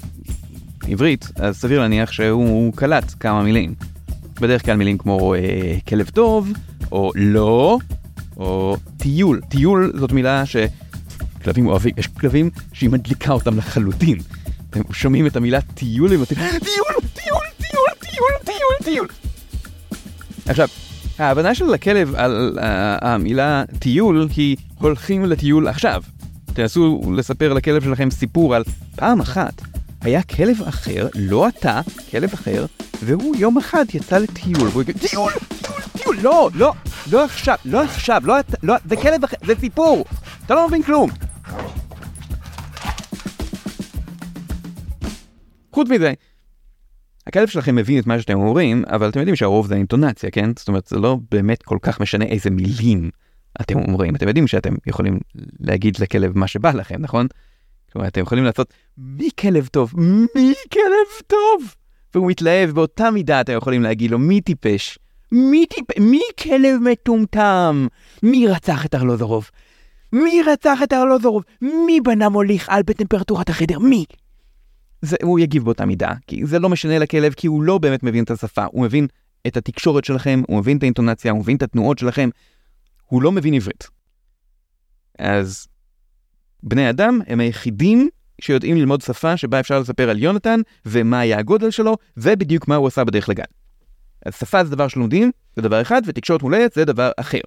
עברית, 0.88 1.28
אז 1.36 1.58
סביר 1.58 1.80
להניח 1.80 2.12
שהוא 2.12 2.74
קלט 2.74 3.14
כמה 3.20 3.44
מילים. 3.44 3.74
בדרך 4.42 4.66
כלל 4.66 4.76
מילים 4.76 4.98
כמו 4.98 5.36
uh, 5.36 5.38
כלב 5.90 6.10
טוב, 6.10 6.52
או 6.92 7.12
לא, 7.16 7.78
או 8.38 8.78
טיול. 8.98 9.42
טיול 9.50 9.94
זאת 10.00 10.12
מילה 10.12 10.44
שכלבים 10.46 11.68
אוהבים, 11.68 11.94
יש 11.98 12.08
כלבים 12.08 12.50
שהיא 12.74 12.90
מדליקה 12.90 13.32
אותם 13.32 13.58
לחלוטין. 13.58 14.18
אתם 14.70 14.94
שומעים 14.94 15.28
את 15.28 15.36
המילה 15.36 15.62
טיול, 15.62 16.14
הם 16.14 16.20
אומרים, 16.20 16.60
טיול, 16.60 16.60
טיול, 17.14 17.44
טיול, 17.60 17.90
טיול, 18.00 18.32
טיול, 18.46 18.84
טיול. 18.84 19.08
עכשיו, 20.46 20.68
ההבנה 21.20 21.56
של 21.56 21.74
הכלב 21.74 22.16
על 22.16 22.58
uh, 22.58 22.62
המילה 23.02 23.64
טיול 23.80 24.28
היא 24.36 24.58
הולכים 24.80 25.26
לטיול 25.26 25.68
עכשיו. 25.68 26.04
תנסו 26.46 27.02
לספר 27.18 27.54
לכלב 27.54 27.84
שלכם 27.84 28.12
סיפור 28.12 28.56
על 28.56 28.64
פעם 28.96 29.20
אחת 29.20 29.62
היה 30.02 30.24
כלב 30.24 30.62
אחר, 30.62 31.08
לא 31.16 31.48
אתה, 31.48 31.82
כלב 32.12 32.34
אחר, 32.34 32.66
והוא 33.04 33.36
יום 33.36 33.58
אחד 33.58 33.86
יצא 33.94 34.18
לטיול, 34.18 34.68
והוא 34.68 34.82
יגיד, 34.82 34.98
טיול, 34.98 35.32
טיול, 35.62 35.82
טיול, 35.98 36.18
לא, 36.22 36.50
לא, 36.54 36.74
לא 37.12 37.26
עכשיו, 37.26 37.56
לא 37.66 37.84
עכשיו, 37.84 38.22
לא, 38.26 38.36
לא, 38.64 38.76
זה 38.86 38.96
כלב 38.96 39.24
אחר, 39.24 39.38
זה 39.46 39.54
סיפור, 39.60 40.06
אתה 40.46 40.56
לא 40.56 40.68
מבין 40.68 40.84
כלום. 40.84 41.10
חוץ 45.72 45.90
מזה, 45.90 46.14
הכלב 47.28 47.48
שלכם 47.48 47.76
מבין 47.76 48.00
את 48.00 48.08
מה 48.08 48.20
שאתם 48.20 48.40
אומרים, 48.40 48.84
אבל 48.88 49.10
אתם 49.10 49.20
יודעים 49.20 49.36
שהרוב 49.36 49.68
זה 49.68 49.76
אינטונציה, 49.76 50.32
כן? 50.32 50.50
זאת 50.56 50.68
אומרת, 50.68 50.88
זה 50.88 51.00
לא 51.00 51.18
באמת 51.32 51.64
כל 51.64 51.78
כך 51.82 52.02
משנה 52.02 52.26
איזה 52.26 52.50
מילים 52.50 53.10
אתם 53.62 53.80
אומרים. 53.80 54.16
אתם 54.16 54.28
יודעים 54.28 54.48
שאתם 54.48 54.74
יכולים 54.86 55.20
להגיד 55.60 55.98
לכלב 56.00 56.38
מה 56.38 56.48
שבא 56.48 56.72
לכם, 56.72 56.96
נכון? 57.00 57.28
כלומר, 57.92 58.08
אתם 58.08 58.22
יכולים 58.22 58.44
לעשות 58.44 58.74
מי 58.98 59.30
כלב 59.40 59.68
טוב, 59.68 59.94
מי 60.36 60.54
כלב 60.74 61.28
טוב! 61.28 61.76
והוא 62.16 62.28
מתלהב, 62.28 62.70
באותה 62.70 63.12
מידה 63.12 63.42
אתם 63.42 63.54
יכולים 63.54 63.84
להגיד 63.84 64.12
לו 64.12 64.20
מי 64.20 64.42
טיפש, 64.42 65.00
מי 65.32 65.66
טיפש, 65.66 65.98
מי 66.00 66.22
כלב 66.44 66.80
מטומטם, 66.92 67.88
מי 68.24 68.48
רצח 68.48 68.86
את 68.86 68.96
ארלוזורוב, 68.96 69.50
מי 70.14 70.42
רצח 70.46 70.80
את 70.84 70.94
ארלוזורוב, 70.94 71.44
מי 71.62 72.02
בנה 72.04 72.30
מוליך 72.30 72.70
על 72.70 72.84
בטמפרטורת 72.84 73.50
החדר, 73.50 73.80
מי? 73.80 74.06
זה, 75.02 75.16
הוא 75.24 75.40
יגיב 75.40 75.64
באותה 75.64 75.86
מידה, 75.86 76.14
כי 76.28 76.46
זה 76.46 76.60
לא 76.60 76.70
משנה 76.70 77.00
לכלב, 77.00 77.34
כי 77.34 77.48
הוא 77.48 77.64
לא 77.64 77.78
באמת 77.78 78.04
מבין 78.04 78.24
את 78.24 78.32
השפה, 78.32 78.66
הוא 78.72 78.84
מבין 78.84 79.08
את 79.48 79.58
התקשורת 79.58 80.06
שלכם, 80.06 80.42
הוא 80.48 80.58
מבין 80.58 80.78
את 80.78 80.84
האינטונציה, 80.84 81.32
הוא 81.32 81.40
מבין 81.40 81.58
את 81.58 81.62
התנועות 81.62 81.98
שלכם, 81.98 82.30
הוא 83.06 83.22
לא 83.22 83.32
מבין 83.32 83.54
עברית. 83.54 83.88
אז 85.20 85.68
בני 86.64 86.90
אדם 86.90 87.20
הם 87.28 87.40
היחידים 87.40 88.10
שיודעים 88.42 88.78
ללמוד 88.78 89.02
שפה 89.02 89.38
שבה 89.38 89.60
אפשר 89.60 89.80
לספר 89.80 90.10
על 90.10 90.24
יונתן, 90.24 90.60
ומה 90.86 91.20
היה 91.20 91.40
הגודל 91.40 91.72
שלו, 91.72 91.98
ובדיוק 92.18 92.68
מה 92.68 92.76
הוא 92.76 92.88
עשה 92.88 93.04
בדרך 93.04 93.30
לגן. 93.30 93.44
אז 94.26 94.36
שפה 94.36 94.64
זה 94.64 94.72
דבר 94.72 94.88
שלומדים, 94.88 95.32
זה 95.56 95.62
דבר 95.62 95.82
אחד, 95.82 96.02
ותקשורת 96.06 96.42
מולדת 96.42 96.74
זה 96.74 96.86
דבר 96.86 97.12
אחר. 97.18 97.40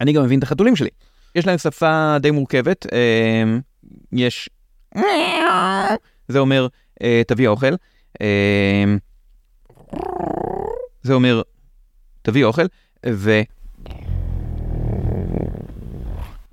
אני 0.00 0.12
גם 0.12 0.24
מבין 0.24 0.38
את 0.38 0.44
החתולים 0.44 0.76
שלי. 0.76 0.90
יש 1.34 1.46
להם 1.46 1.58
שפה 1.58 2.16
די 2.20 2.30
מורכבת, 2.30 2.86
אה, 2.92 3.58
יש... 4.12 4.50
זה 6.28 6.38
אומר, 6.38 6.66
אה, 7.02 7.22
תביא 7.26 7.48
אוכל. 7.48 7.74
אה, 8.20 8.84
זה 11.02 11.14
אומר, 11.14 11.42
תביא 12.22 12.44
אוכל, 12.44 12.66
ו... 13.06 13.40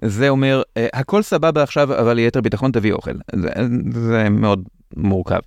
זה 0.06 0.30
אומר, 0.30 0.62
אה, 0.78 0.88
הכל 0.94 1.22
סבבה 1.22 1.64
עכשיו, 1.64 2.00
אבל 2.00 2.14
ליתר 2.14 2.42
ביטחון 2.42 2.72
תביא 2.72 2.94
אוכל. 2.94 3.14
זה, 3.36 3.50
זה 3.92 4.30
מאוד 4.30 4.64
מורכב. 4.96 5.40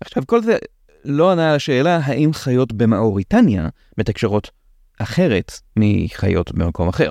עכשיו, 0.00 0.22
כל 0.26 0.42
זה 0.42 0.56
לא 1.04 1.32
ענה 1.32 1.50
על 1.50 1.56
השאלה 1.56 1.96
האם 1.96 2.32
חיות 2.32 2.72
במאוריטניה 2.72 3.68
מתקשרות 3.98 4.50
אחרת 4.98 5.52
מחיות 5.76 6.52
במקום 6.52 6.88
אחר. 6.88 7.10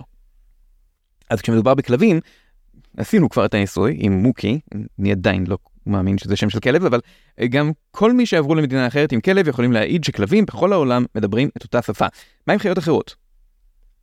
אז 1.29 1.41
כשמדובר 1.41 1.73
בכלבים, 1.73 2.19
עשינו 2.97 3.29
כבר 3.29 3.45
את 3.45 3.53
הניסוי 3.53 3.97
עם 3.99 4.13
מוקי, 4.13 4.59
אני 4.99 5.11
עדיין 5.11 5.47
לא 5.47 5.57
מאמין 5.87 6.17
שזה 6.17 6.35
שם 6.35 6.49
של 6.49 6.59
כלב, 6.59 6.85
אבל 6.85 6.99
גם 7.49 7.71
כל 7.91 8.13
מי 8.13 8.25
שעברו 8.25 8.55
למדינה 8.55 8.87
אחרת 8.87 9.11
עם 9.11 9.21
כלב 9.21 9.47
יכולים 9.47 9.73
להעיד 9.73 10.03
שכלבים 10.03 10.45
בכל 10.45 10.73
העולם 10.73 11.05
מדברים 11.15 11.49
את 11.57 11.63
אותה 11.63 11.81
שפה. 11.81 12.05
מה 12.47 12.53
עם 12.53 12.59
חיות 12.59 12.77
אחרות? 12.77 13.15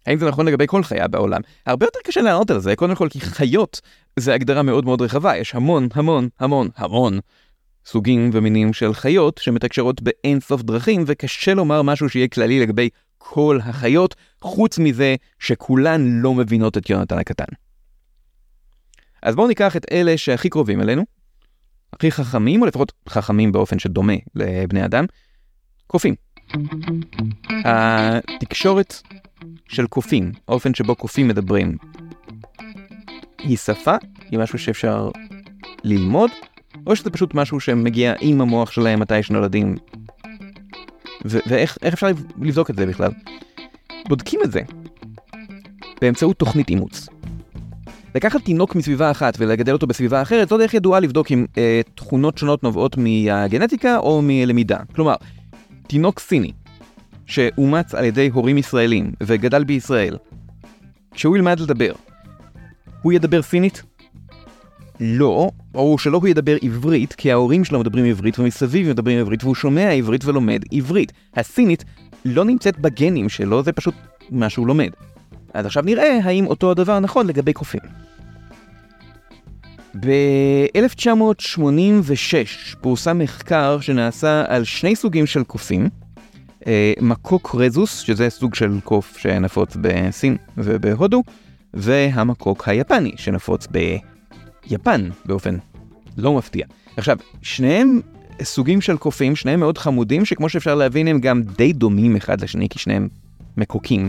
האם 0.07 0.19
זה 0.19 0.29
נכון 0.29 0.47
לגבי 0.47 0.67
כל 0.67 0.83
חיה 0.83 1.09
בעולם? 1.09 1.41
הרבה 1.67 1.87
יותר 1.87 1.99
קשה 2.05 2.21
לענות 2.21 2.51
על 2.51 2.59
זה, 2.61 2.77
קודם 2.77 2.95
כל 2.95 3.09
כי 3.09 3.21
חיות 3.21 3.81
זה 4.19 4.35
הגדרה 4.35 4.63
מאוד 4.63 4.85
מאוד 4.85 5.03
רחבה, 5.03 5.37
יש 5.37 5.55
המון 5.55 5.89
המון 5.95 6.29
המון 6.41 6.69
המון 6.77 7.19
סוגים 7.87 8.31
ומינים 8.33 8.73
של 8.73 8.95
חיות 8.95 9.41
שמתקשרות 9.43 10.03
באין 10.03 10.41
סוף 10.41 10.63
דרכים, 10.63 11.05
וקשה 11.07 11.55
לומר 11.55 11.83
משהו 11.83 12.09
שיהיה 12.09 12.29
כללי 12.29 12.61
לגבי 12.61 12.89
כל 13.19 13.59
החיות, 13.63 14.15
חוץ 14.41 14.79
מזה 14.79 15.17
שכולן 15.39 16.21
לא 16.23 16.35
מבינות 16.35 16.79
את 16.79 16.91
יונתן 16.91 17.19
הקטן. 17.19 17.45
אז 19.23 19.35
בואו 19.35 19.49
ניקח 19.49 19.77
את 19.77 19.87
אלה 19.93 20.19
שהכי 20.19 20.49
קרובים 20.49 20.81
אלינו, 20.81 21.05
הכי 21.95 22.11
חכמים, 22.11 22.63
או 22.63 22.67
לפחות 22.67 22.93
חכמים 23.09 23.53
באופן 23.53 23.79
שדומה 23.79 24.13
לבני 24.35 24.85
אדם, 24.85 25.05
קופים. 25.87 26.15
התקשורת 27.65 29.03
של 29.69 29.87
קופים, 29.87 30.33
האופן 30.49 30.75
שבו 30.75 30.95
קופים 30.95 31.29
מדברים, 31.29 31.77
היא 33.39 33.57
שפה? 33.57 33.97
היא 34.31 34.39
משהו 34.39 34.59
שאפשר 34.59 35.11
ללמוד? 35.85 36.31
או 36.87 36.97
שזה 36.97 37.11
פשוט 37.11 37.35
משהו 37.35 37.61
שמגיע 37.61 38.15
עם 38.21 38.41
המוח 38.41 38.71
שלהם 38.71 39.01
מתי 39.01 39.23
שנולדים? 39.23 39.75
ואיך 41.25 41.79
אפשר 41.93 42.07
לבדוק 42.39 42.71
את 42.71 42.77
זה 42.77 42.87
בכלל? 42.87 43.11
בודקים 44.09 44.41
את 44.45 44.53
זה 44.53 44.61
באמצעות 46.01 46.39
תוכנית 46.39 46.69
אימוץ. 46.69 47.09
לקחת 48.15 48.45
תינוק 48.45 48.75
מסביבה 48.75 49.11
אחת 49.11 49.37
ולגדל 49.39 49.73
אותו 49.73 49.87
בסביבה 49.87 50.23
אחרת, 50.23 50.49
זו 50.49 50.59
דרך 50.59 50.75
ידועה 50.75 51.01
לבדוק 51.01 51.33
אם 51.33 51.47
אה, 51.59 51.81
תכונות 51.95 52.39
שונות 52.39 52.63
נובעות 52.63 52.97
מהגנטיקה 52.97 53.99
או 53.99 54.21
מלמידה. 54.23 54.79
כלומר, 54.95 55.15
תינוק 55.87 56.21
סיני 56.21 56.53
שאומץ 57.27 57.95
על 57.95 58.05
ידי 58.05 58.31
הורים 58.33 58.59
ישראלים 58.59 59.13
וגדל 59.23 59.65
בישראל, 59.65 60.17
כשהוא 61.15 61.37
ילמד 61.37 61.61
לדבר, 61.61 61.93
הוא 63.03 63.13
ידבר 63.13 63.43
סינית? 63.43 63.83
לא, 65.01 65.51
או 65.75 65.99
שלא 65.99 66.19
הוא 66.19 66.29
ידבר 66.29 66.57
עברית, 66.63 67.13
כי 67.13 67.33
ההורים 67.33 67.65
שלו 67.65 67.81
מדברים 67.81 68.05
עברית 68.05 68.39
ומסביב 68.39 68.89
מדברים 68.89 69.19
עברית 69.21 69.45
והוא 69.45 69.55
שומע 69.55 69.91
עברית 69.91 70.25
ולומד 70.25 70.63
עברית. 70.73 71.13
הסינית 71.37 71.85
לא 72.25 72.45
נמצאת 72.45 72.79
בגנים 72.79 73.29
שלו, 73.29 73.63
זה 73.63 73.73
פשוט 73.73 73.95
מה 74.31 74.51
שהוא 74.51 74.67
לומד. 74.67 74.91
אז 75.55 75.67
עכשיו 75.67 75.83
נראה 75.83 76.19
האם 76.23 76.47
אותו 76.47 76.71
הדבר 76.71 77.01
נכון 77.01 77.27
לגבי 77.27 77.53
קופים. 77.53 77.81
ב-1986 80.01 82.77
פורסם 82.81 83.19
מחקר 83.19 83.81
שנעשה 83.81 84.45
על 84.49 84.65
שני 84.65 84.97
סוגים 84.97 85.27
של 85.27 85.45
קופים, 85.45 85.89
אה, 86.67 86.93
מקוק 87.01 87.55
רזוס, 87.59 88.01
שזה 88.01 88.31
סוג 88.31 88.55
של 88.55 88.81
קוף 88.85 89.19
שנפוץ 89.19 89.77
בסין 89.81 90.37
ובהודו, 90.59 91.23
והמקוק 91.75 92.69
היפני 92.69 93.13
שנפוץ 93.17 93.67
ביפן 93.67 95.09
באופן 95.25 95.57
לא 96.17 96.35
מפתיע. 96.35 96.67
עכשיו, 96.97 97.19
שניהם 97.43 98.01
סוגים 98.43 98.81
של 98.81 98.97
קופים, 98.97 99.37
שניהם 99.37 99.61
מאוד 99.61 99.79
חמודים, 99.79 100.25
שכמו 100.25 100.49
שאפשר 100.49 100.75
להבין 100.75 101.09
הם 101.09 101.21
גם 101.21 101.43
די 101.43 101.73
דומים 101.73 102.17
אחד 102.17 102.41
לשני, 102.41 102.69
כי 102.69 102.79
שניהם 102.79 103.09
מקוקים, 103.57 104.09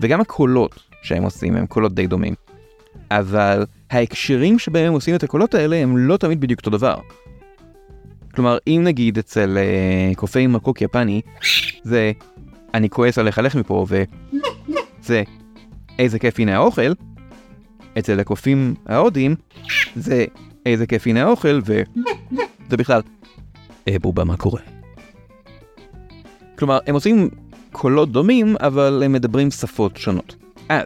וגם 0.00 0.20
הקולות 0.20 0.82
שהם 1.02 1.22
עושים 1.22 1.56
הם 1.56 1.66
קולות 1.66 1.94
די 1.94 2.06
דומים. 2.06 2.34
אבל 3.10 3.64
ההקשרים 3.90 4.58
שבהם 4.58 4.86
הם 4.86 4.92
עושים 4.92 5.14
את 5.14 5.22
הקולות 5.22 5.54
האלה 5.54 5.76
הם 5.76 5.96
לא 5.96 6.16
תמיד 6.16 6.40
בדיוק 6.40 6.60
אותו 6.60 6.70
דבר. 6.70 6.96
כלומר, 8.34 8.58
אם 8.66 8.80
נגיד 8.84 9.18
אצל 9.18 9.56
uh, 9.56 10.16
קופי 10.16 10.46
מקוק 10.46 10.82
יפני, 10.82 11.20
זה 11.82 12.12
אני 12.74 12.90
כועס 12.90 13.18
עליך, 13.18 13.38
לך 13.38 13.54
מפה, 13.54 13.86
וזה 13.88 15.22
איזה 15.98 16.18
כיף 16.18 16.40
הנה 16.40 16.56
האוכל, 16.56 16.92
אצל 17.98 18.20
הקופים 18.20 18.74
ההודים 18.86 19.34
זה 19.96 20.24
איזה 20.66 20.86
כיף 20.86 21.06
הנה 21.06 21.22
האוכל, 21.22 21.60
וזה 21.64 22.76
בכלל, 22.76 23.00
אה 23.88 23.98
בובה 23.98 24.24
מה 24.24 24.36
קורה. 24.36 24.60
כלומר, 26.58 26.78
הם 26.86 26.94
עושים 26.94 27.28
קולות 27.74 28.12
דומים, 28.12 28.56
אבל 28.60 29.02
הם 29.04 29.12
מדברים 29.12 29.50
שפות 29.50 29.96
שונות. 29.96 30.36
אז, 30.68 30.84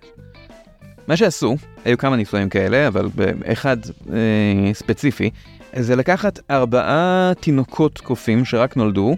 מה 1.09 1.17
שעשו, 1.17 1.57
היו 1.85 1.99
כמה 1.99 2.17
ניסויים 2.17 2.49
כאלה, 2.49 2.89
אבל 2.89 3.09
באחד 3.15 3.77
אה, 4.13 4.75
ספציפי, 4.75 5.31
זה 5.77 5.97
לקחת 5.97 6.41
ארבעה 6.51 7.33
תינוקות 7.41 7.99
קופים 7.99 8.45
שרק 8.45 8.77
נולדו, 8.77 9.17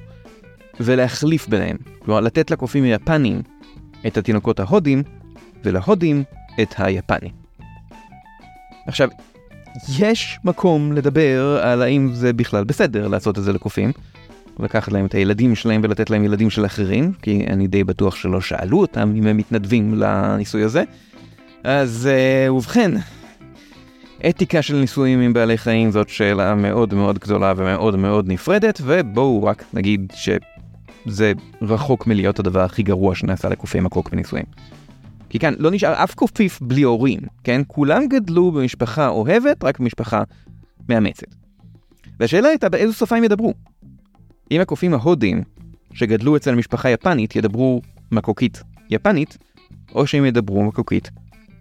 ולהחליף 0.81 1.49
ביניהם. 1.49 1.77
כלומר, 1.99 2.21
לתת 2.21 2.51
לקופים 2.51 2.85
היפנים 2.85 3.43
את 4.07 4.17
התינוקות 4.17 4.61
ההודים, 4.61 5.03
ולהודים 5.65 6.25
את 6.63 6.75
היפנים. 6.79 7.33
עכשיו, 8.87 9.09
יש 9.99 10.39
מקום 10.45 10.93
לדבר 10.93 11.61
על 11.63 11.83
האם 11.83 12.11
זה 12.13 12.33
בכלל 12.33 12.65
בסדר 12.65 13.09
לעשות 13.09 13.39
את 13.39 13.43
זה 13.43 13.53
לקופים. 13.53 13.93
לקחת 14.65 14.93
להם 14.93 15.07
את 15.07 15.15
הילדים 15.15 15.55
שלהם 15.55 15.81
ולתת 15.85 16.11
להם 16.11 16.25
ילדים 16.25 16.51
של 16.51 16.67
אחרים, 16.67 17.13
כי 17.23 17.47
אני 17.47 17.67
די 17.67 17.85
בטוח 17.85 18.15
שלא 18.15 18.41
שאלו 18.41 18.81
אותם 18.81 19.13
אם 19.17 19.27
הם 19.27 19.37
מתנדבים 19.37 19.95
לניסוי 19.95 20.63
הזה. 20.63 20.83
אז 21.65 22.09
uh, 22.49 22.51
ובכן, 22.51 22.91
אתיקה 24.29 24.63
של 24.63 24.77
ניסויים 24.77 25.21
עם 25.21 25.33
בעלי 25.33 25.59
חיים 25.59 25.91
זאת 25.91 26.09
שאלה 26.09 26.55
מאוד 26.55 26.95
מאוד 26.95 27.19
גדולה 27.19 27.53
ומאוד 27.57 27.97
מאוד 27.97 28.29
נפרדת, 28.29 28.81
ובואו 28.85 29.45
רק 29.45 29.65
נגיד 29.75 30.13
שזה 30.17 31.33
רחוק 31.63 32.07
מלהיות 32.07 32.39
הדבר 32.39 32.61
הכי 32.61 32.83
גרוע 32.83 33.15
שנעשה 33.15 33.49
לקופי 33.49 33.81
מקוק 33.81 34.11
בניסויים. 34.11 34.45
כי 35.29 35.39
כאן 35.39 35.55
לא 35.59 35.71
נשאר 35.71 36.05
אף 36.05 36.15
קופיף 36.15 36.61
בלי 36.63 36.83
הורים, 36.83 37.21
כן? 37.45 37.63
כולם 37.67 38.07
גדלו 38.09 38.51
במשפחה 38.51 39.09
אוהבת, 39.09 39.65
רק 39.65 39.81
במשפחה 39.81 40.23
מאמצת. 40.89 41.27
והשאלה 42.21 42.49
הייתה 42.49 42.69
באיזו 42.69 42.93
שפה 42.93 43.17
הם 43.17 43.25
ידברו. 43.25 43.55
אם 44.51 44.61
הקופים 44.61 44.95
ההודים 44.95 45.43
שגדלו 45.93 46.37
אצל 46.37 46.55
משפחה 46.55 46.91
יפנית 46.91 47.37
ידברו 47.37 47.83
מקוקית 48.13 48.63
יפנית, 48.91 49.39
או 49.95 50.07
שהם 50.07 50.25
ידברו 50.25 50.65
מקוקית 50.65 51.11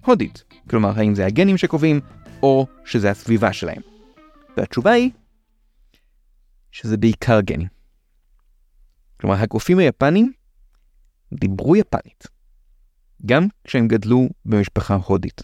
הודית. 0.06 0.44
כלומר, 0.70 1.00
האם 1.00 1.16
זה 1.16 1.26
הגנים 1.26 1.58
שקובעים, 1.58 2.00
או 2.44 2.68
שזה 2.86 3.12
הסביבה 3.12 3.54
שלהם. 3.54 3.82
והתשובה 4.58 4.92
היא 4.92 5.12
שזה 6.72 6.98
בעיקר 6.98 7.42
גנים. 7.42 7.68
כלומר, 9.22 9.36
הקופים 9.36 9.80
היפנים 9.80 10.32
דיברו 11.34 11.76
יפנית, 11.76 12.28
גם 13.26 13.48
כשהם 13.64 13.88
גדלו 13.88 14.30
במשפחה 14.46 14.96
הודית. 15.06 15.44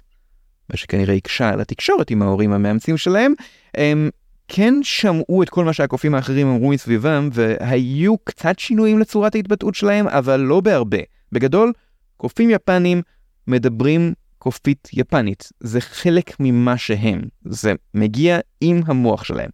מה 0.70 0.78
שכנראה 0.78 1.16
הקשה 1.16 1.50
על 1.50 1.62
התקשורת 1.62 2.10
עם 2.12 2.22
ההורים 2.22 2.52
המאמצים 2.52 2.98
שלהם, 2.98 3.34
הם 3.74 4.10
כן 4.48 4.74
שמעו 4.84 5.44
את 5.44 5.50
כל 5.50 5.66
מה 5.66 5.74
שהקופים 5.74 6.16
האחרים 6.16 6.48
אמרו 6.48 6.70
מסביבם, 6.70 7.30
והיו 7.34 8.18
קצת 8.18 8.60
שינויים 8.60 9.00
לצורת 9.00 9.36
ההתבטאות 9.36 9.76
שלהם, 9.76 10.08
אבל 10.08 10.40
לא 10.40 10.62
בהרבה. 10.62 10.98
בגדול, 11.32 11.74
קופים 12.18 12.50
יפנים 12.50 13.02
מדברים 13.48 14.14
קופית 14.38 14.90
יפנית. 14.94 15.50
זה 15.60 15.82
חלק 15.82 16.36
ממה 16.40 16.78
שהם. 16.78 17.22
זה 17.46 17.74
מגיע 17.94 18.40
עם 18.62 18.82
המוח 18.86 19.24
שלהם. 19.24 19.50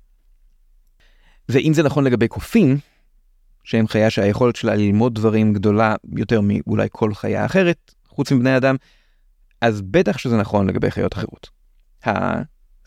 ואם 1.49 1.73
זה 1.73 1.83
נכון 1.83 2.03
לגבי 2.03 2.27
קופים, 2.27 2.77
שהם 3.63 3.87
חיה 3.87 4.09
שהיכולת 4.09 4.55
שלה 4.55 4.75
ללמוד 4.75 5.15
דברים 5.15 5.53
גדולה 5.53 5.95
יותר 6.17 6.39
מאולי 6.43 6.87
כל 6.91 7.13
חיה 7.13 7.45
אחרת, 7.45 7.93
חוץ 8.07 8.31
מבני 8.31 8.57
אדם, 8.57 8.75
אז 9.61 9.81
בטח 9.81 10.17
שזה 10.17 10.37
נכון 10.37 10.69
לגבי 10.69 10.91
חיות 10.91 11.13
אחרות. 11.13 11.49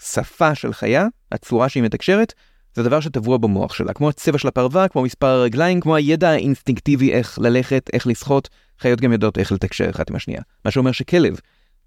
השפה 0.05 0.55
של 0.55 0.73
חיה, 0.73 1.07
הצורה 1.33 1.69
שהיא 1.69 1.83
מתקשרת, 1.83 2.35
זה 2.75 2.83
דבר 2.83 3.01
שטבוע 3.01 3.39
במוח 3.39 3.75
שלה, 3.75 3.93
כמו 3.93 4.09
הצבע 4.09 4.39
של 4.39 4.49
הפרווה, 4.49 4.89
כמו 4.89 5.03
מספר 5.03 5.27
הרגליים, 5.27 5.81
כמו 5.81 5.97
הידע 5.97 6.31
האינסטינקטיבי 6.31 7.13
איך 7.13 7.39
ללכת, 7.39 7.91
איך 7.93 8.07
לשחות, 8.07 8.49
חיות 8.81 9.01
גם 9.01 9.13
יודעות 9.13 9.39
איך 9.39 9.53
לתקשר 9.53 9.91
אחת 9.91 10.11
עם 10.11 10.17
השנייה. 10.17 10.43
מה 10.65 10.71
שאומר 10.71 10.93
שכלב, 10.93 11.37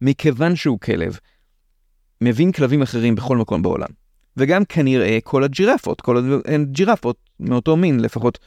מכיוון 0.02 0.56
שהוא 0.56 0.80
כלב, 0.80 1.18
מבין 2.22 2.52
כלבים 2.52 2.82
אחרים 2.82 3.16
בכל 3.16 3.38
מקום 3.38 3.62
בעולם. 3.62 3.90
וגם 4.38 4.66
כנראה 4.66 5.18
כל 5.24 5.44
הג'ירפות, 5.44 6.02
כל 6.02 6.42
הג'ירפות 6.46 7.18
מאותו 7.40 7.78
מין 7.78 8.00
לפחות 8.00 8.40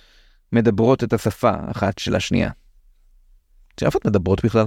מדברות 0.53 1.05
את 1.05 1.13
השפה 1.13 1.53
אחת 1.71 1.99
של 1.99 2.15
השנייה. 2.15 2.51
ג'ירפות 3.81 4.07
מדברות 4.07 4.45
בכלל? 4.45 4.67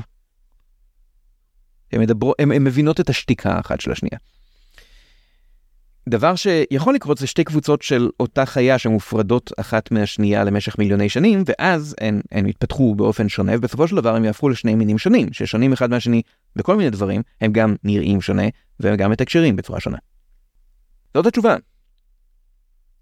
הן 2.40 2.64
מבינות 2.64 3.00
את 3.00 3.10
השתיקה 3.10 3.60
אחת 3.60 3.82
של 3.82 3.92
השנייה. 3.92 4.18
דבר 6.10 6.36
שיכול 6.36 6.96
לקרות 6.96 7.18
זה 7.18 7.28
שתי 7.28 7.44
קבוצות 7.44 7.82
של 7.82 8.10
אותה 8.20 8.46
חיה 8.46 8.78
שמופרדות 8.78 9.52
אחת 9.58 9.92
מהשנייה 9.92 10.44
למשך 10.44 10.78
מיליוני 10.80 11.10
שנים, 11.10 11.44
ואז 11.46 11.96
הן, 12.02 12.22
הן 12.32 12.46
יתפתחו 12.46 12.96
באופן 12.96 13.30
שונה, 13.30 13.52
ובסופו 13.56 13.88
של 13.88 13.96
דבר 13.96 14.16
הם 14.16 14.26
יהפכו 14.26 14.50
לשני 14.50 14.76
מינים 14.76 14.98
שונים, 14.98 15.34
ששונים 15.34 15.74
אחד 15.74 15.90
מהשני 15.90 16.22
בכל 16.56 16.76
מיני 16.76 16.90
דברים, 16.90 17.22
הם 17.42 17.52
גם 17.52 17.76
נראים 17.84 18.22
שונה, 18.22 18.44
והם 18.80 18.96
גם 18.96 19.12
מתקשרים 19.12 19.56
בצורה 19.56 19.80
שונה. 19.80 19.98
זאת 21.14 21.26
התשובה. 21.26 21.56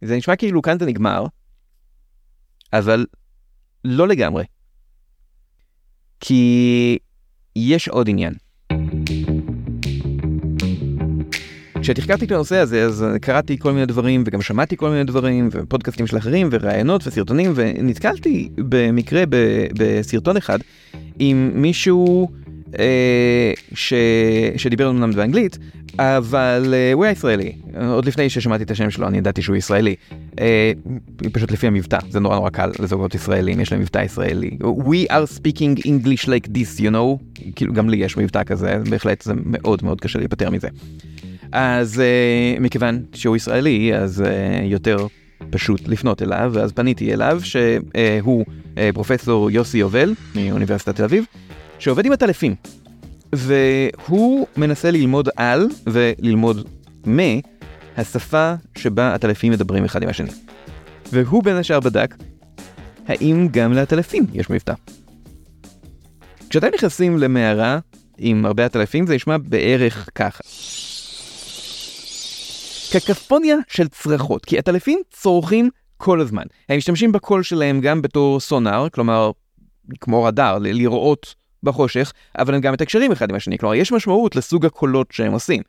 זה 0.02 0.18
נשמע 0.18 0.36
כאילו 0.36 0.62
כאן 0.62 0.80
זה 0.80 0.86
נגמר, 0.86 1.26
אבל 2.74 3.06
לא 3.86 4.08
לגמרי. 4.08 4.44
כי 6.20 6.98
יש 7.56 7.88
עוד 7.88 8.10
עניין. 8.10 8.34
כשתחקרתי 11.82 12.26
את 12.26 12.32
הנושא 12.32 12.56
הזה 12.56 12.84
אז 12.84 13.06
קראתי 13.22 13.58
כל 13.60 13.72
מיני 13.72 13.86
דברים 13.86 14.24
וגם 14.26 14.42
שמעתי 14.42 14.78
כל 14.78 14.90
מיני 14.90 15.04
דברים 15.04 15.50
ופודקאסטים 15.52 16.08
של 16.08 16.18
אחרים 16.18 16.50
וראיונות 16.52 17.08
וסרטונים 17.08 17.52
ונתקלתי 17.56 18.50
במקרה 18.56 19.24
ב, 19.30 19.36
בסרטון 19.78 20.38
אחד 20.38 20.60
עם 21.20 21.52
מישהו 21.56 22.28
אה, 22.80 23.54
ש... 23.74 23.94
שדיבר 24.58 24.90
אמנם 24.90 25.12
באנגלית 25.12 25.58
אבל 26.00 26.74
אה, 26.74 26.94
הוא 26.94 27.04
היה 27.04 27.12
ישראלי. 27.12 27.52
עוד 27.88 28.06
לפני 28.06 28.30
ששמעתי 28.30 28.64
את 28.64 28.72
השם 28.72 28.90
שלו 28.90 29.08
אני 29.08 29.18
ידעתי 29.18 29.42
שהוא 29.42 29.56
ישראלי. 29.56 29.96
אה, 30.40 30.72
פשוט 31.32 31.52
לפי 31.52 31.68
המבטא 31.68 31.98
זה 32.10 32.20
נורא 32.20 32.36
נורא 32.36 32.50
קל 32.50 32.72
לזוגות 32.80 33.16
ישראלים 33.16 33.60
יש 33.60 33.72
להם 33.72 33.82
מבטא 33.82 34.00
ישראלי. 34.00 34.58
We 34.62 35.12
are 35.12 35.38
speaking 35.38 35.82
English 35.86 36.26
like 36.26 36.48
this 36.48 36.80
you 36.80 36.92
know? 36.92 37.42
כאילו 37.56 37.74
גם 37.74 37.90
לי 37.90 37.98
יש 37.98 38.18
מבטא 38.18 38.44
כזה 38.44 38.78
בהחלט 38.90 39.22
זה 39.22 39.34
מאוד 39.46 39.84
מאוד 39.84 40.02
קשה 40.02 40.20
להיפטר 40.20 40.50
מזה. 40.50 40.68
אז 41.52 42.02
uh, 42.02 42.60
מכיוון 42.62 43.04
שהוא 43.14 43.36
ישראלי, 43.36 43.96
אז 43.96 44.24
uh, 44.26 44.64
יותר 44.64 45.08
פשוט 45.50 45.88
לפנות 45.88 46.22
אליו, 46.22 46.52
ואז 46.54 46.72
פניתי 46.72 47.14
אליו, 47.14 47.42
שהוא 47.44 48.46
uh, 48.46 48.78
פרופסור 48.94 49.52
יוסי 49.52 49.78
יובל 49.78 50.14
מאוניברסיטת 50.36 50.96
תל 50.96 51.04
אביב, 51.04 51.26
שעובד 51.80 52.06
עם 52.06 52.12
הטלפים. 52.12 52.56
והוא 53.34 54.48
מנסה 54.58 54.92
ללמוד 54.92 55.30
על 55.36 55.68
וללמוד 55.88 56.68
מהשפה 57.06 58.54
שבה 58.78 59.14
הטלפים 59.14 59.52
מדברים 59.52 59.86
אחד 59.86 60.04
עם 60.04 60.10
השני. 60.10 60.32
והוא 61.12 61.44
בין 61.44 61.56
השאר 61.56 61.80
בדק 61.80 62.16
האם 63.08 63.48
גם 63.52 63.74
לעטלפים 63.74 64.26
יש 64.34 64.50
מבטא. 64.50 64.74
כשאתם 66.50 66.68
נכנסים 66.76 67.18
למערה 67.18 67.80
עם 68.18 68.46
הרבה 68.46 68.66
עטלפים 68.66 69.08
זה 69.08 69.16
נשמע 69.16 69.38
בערך 69.38 70.10
ככה. 70.16 70.44
קקפוניה 73.00 73.56
של 73.68 73.88
צרחות, 73.88 74.46
כי 74.46 74.58
עטלפים 74.58 75.00
צורכים 75.12 75.70
כל 75.98 76.22
הזמן. 76.22 76.44
הם 76.70 76.78
משתמשים 76.78 77.12
בקול 77.12 77.44
שלהם 77.44 77.82
גם 77.82 78.02
בתור 78.02 78.40
סונאר, 78.40 78.90
כלומר, 78.90 79.32
כמו 80.02 80.24
רדאר, 80.24 80.58
לראות 80.58 81.36
בחושך, 81.64 82.14
אבל 82.38 82.56
הם 82.56 82.62
גם 82.62 82.74
מתקשרים 82.74 83.12
אחד 83.12 83.30
עם 83.30 83.36
השני, 83.36 83.58
כלומר, 83.58 83.76
יש 83.76 83.92
משמעות 83.92 84.36
לסוג 84.36 84.66
הקולות 84.66 85.08
שהם 85.12 85.32
עושים. 85.32 85.62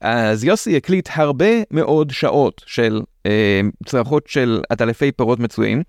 אז 0.00 0.44
יוסי 0.44 0.76
הקליט 0.76 1.08
הרבה 1.12 1.46
מאוד 1.70 2.10
שעות 2.10 2.62
של 2.66 3.02
אה, 3.26 3.60
צרחות 3.86 4.26
של 4.26 4.62
עטלפי 4.70 5.12
פרות 5.12 5.38
מצויים, 5.38 5.82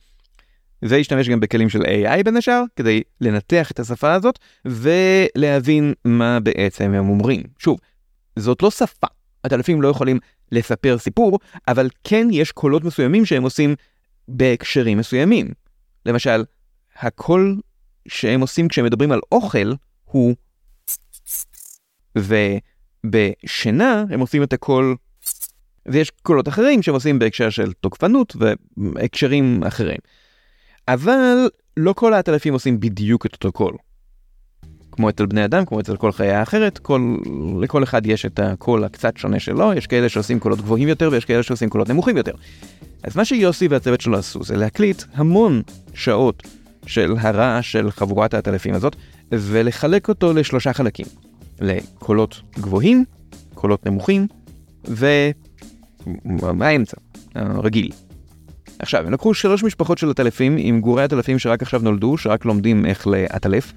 והשתמש 0.82 1.30
גם 1.30 1.40
בכלים 1.40 1.70
של 1.70 1.82
AI 1.82 2.24
בין 2.26 2.38
השאר, 2.38 2.64
כדי 2.76 3.02
לנתח 3.22 3.72
את 3.72 3.80
השפה 3.80 4.14
הזאת 4.14 4.40
ולהבין 4.66 5.94
מה 6.06 6.40
בעצם 6.40 6.94
הם 6.94 7.10
אומרים. 7.10 7.44
שוב, 7.60 7.80
זאת 8.40 8.64
לא 8.64 8.72
שפה. 8.72 9.08
עטלפים 9.44 9.82
לא 9.82 9.88
יכולים 9.88 10.20
לספר 10.54 10.98
סיפור, 10.98 11.40
אבל 11.68 11.90
כן 12.04 12.28
יש 12.32 12.52
קולות 12.52 12.84
מסוימים 12.84 13.26
שהם 13.26 13.44
עושים 13.44 13.76
בהקשרים 14.28 14.98
מסוימים. 14.98 15.48
למשל, 16.06 16.44
הקול 16.96 17.62
שהם 18.08 18.42
עושים 18.42 18.68
כשהם 18.68 18.86
מדברים 18.86 19.12
על 19.12 19.20
אוכל 19.32 19.74
הוא 20.06 20.36
ובשינה 23.06 24.04
הם 24.10 24.20
עושים 24.20 24.44
את 24.44 24.54
הקול 24.54 24.96
ויש 25.86 26.12
קולות 26.22 26.48
אחרים 26.48 26.82
שהם 26.82 26.94
עושים 26.94 27.20
בהקשר 27.20 27.50
של 27.50 27.74
תוקפנות 27.74 28.36
והקשרים 28.76 29.64
אחרים. 29.64 29.98
אבל 30.88 31.50
לא 31.78 31.94
כל 31.94 32.14
העטלפים 32.14 32.54
עושים 32.54 32.80
בדיוק 32.80 33.26
את 33.26 33.34
אותו 33.34 33.52
קול. 33.52 33.78
כמו 34.96 35.10
אצל 35.10 35.26
בני 35.26 35.46
אדם, 35.46 35.66
כמו 35.66 35.80
אצל 35.80 35.96
כל 35.96 36.12
חיה 36.12 36.44
אחרת, 36.44 36.78
כל, 36.78 37.16
לכל 37.62 37.84
אחד 37.84 38.06
יש 38.06 38.26
את 38.26 38.40
הקול 38.40 38.84
הקצת 38.84 39.18
שונה 39.18 39.40
שלו, 39.40 39.74
יש 39.74 39.88
כאלה 39.88 40.10
שעושים 40.10 40.40
קולות 40.40 40.62
גבוהים 40.62 40.88
יותר 40.88 41.10
ויש 41.12 41.26
כאלה 41.26 41.44
שעושים 41.44 41.70
קולות 41.70 41.90
נמוכים 41.90 42.18
יותר. 42.18 42.32
אז 43.04 43.16
מה 43.16 43.26
שיוסי 43.26 43.68
והצוות 43.68 44.02
שלו 44.02 44.18
עשו 44.18 44.44
זה 44.44 44.58
להקליט 44.58 45.04
המון 45.14 45.62
שעות 45.94 46.44
של 46.86 47.16
הרעש 47.20 47.72
של 47.72 47.92
חבורת 47.92 48.34
העטלפים 48.34 48.74
הזאת, 48.74 48.96
ולחלק 49.32 50.10
אותו 50.10 50.34
לשלושה 50.34 50.74
חלקים. 50.74 51.06
לקולות 51.60 52.42
גבוהים, 52.60 53.06
קולות 53.54 53.86
נמוכים, 53.86 54.28
ומה 54.86 56.68
האמצע? 56.68 56.98
רגיל. 57.36 57.92
עכשיו, 58.80 59.06
הם 59.06 59.14
לקחו 59.14 59.34
שלוש 59.34 59.64
משפחות 59.64 59.98
של 59.98 60.10
עטלפים 60.10 60.56
עם 60.60 60.82
גורי 60.82 61.04
עטלפים 61.04 61.40
שרק 61.40 61.62
עכשיו 61.62 61.82
נולדו, 61.84 62.18
שרק 62.18 62.46
לומדים 62.46 62.86
איך 62.86 63.08
לעטלף, 63.08 63.74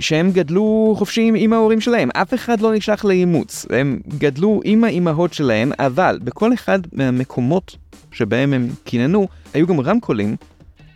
שהם 0.00 0.30
גדלו 0.30 0.94
חופשיים 0.98 1.34
עם 1.34 1.52
ההורים 1.52 1.80
שלהם, 1.80 2.08
אף 2.14 2.34
אחד 2.34 2.60
לא 2.60 2.74
נשלח 2.74 3.04
לאימוץ, 3.04 3.66
הם 3.70 4.00
גדלו 4.18 4.60
עם 4.64 4.84
האימהות 4.84 5.32
שלהם, 5.32 5.72
אבל 5.78 6.18
בכל 6.24 6.54
אחד 6.54 6.78
מהמקומות 6.92 7.76
שבהם 8.12 8.52
הם 8.52 8.68
קיננו, 8.84 9.28
היו 9.54 9.66
גם 9.66 9.80
רמקולים 9.80 10.36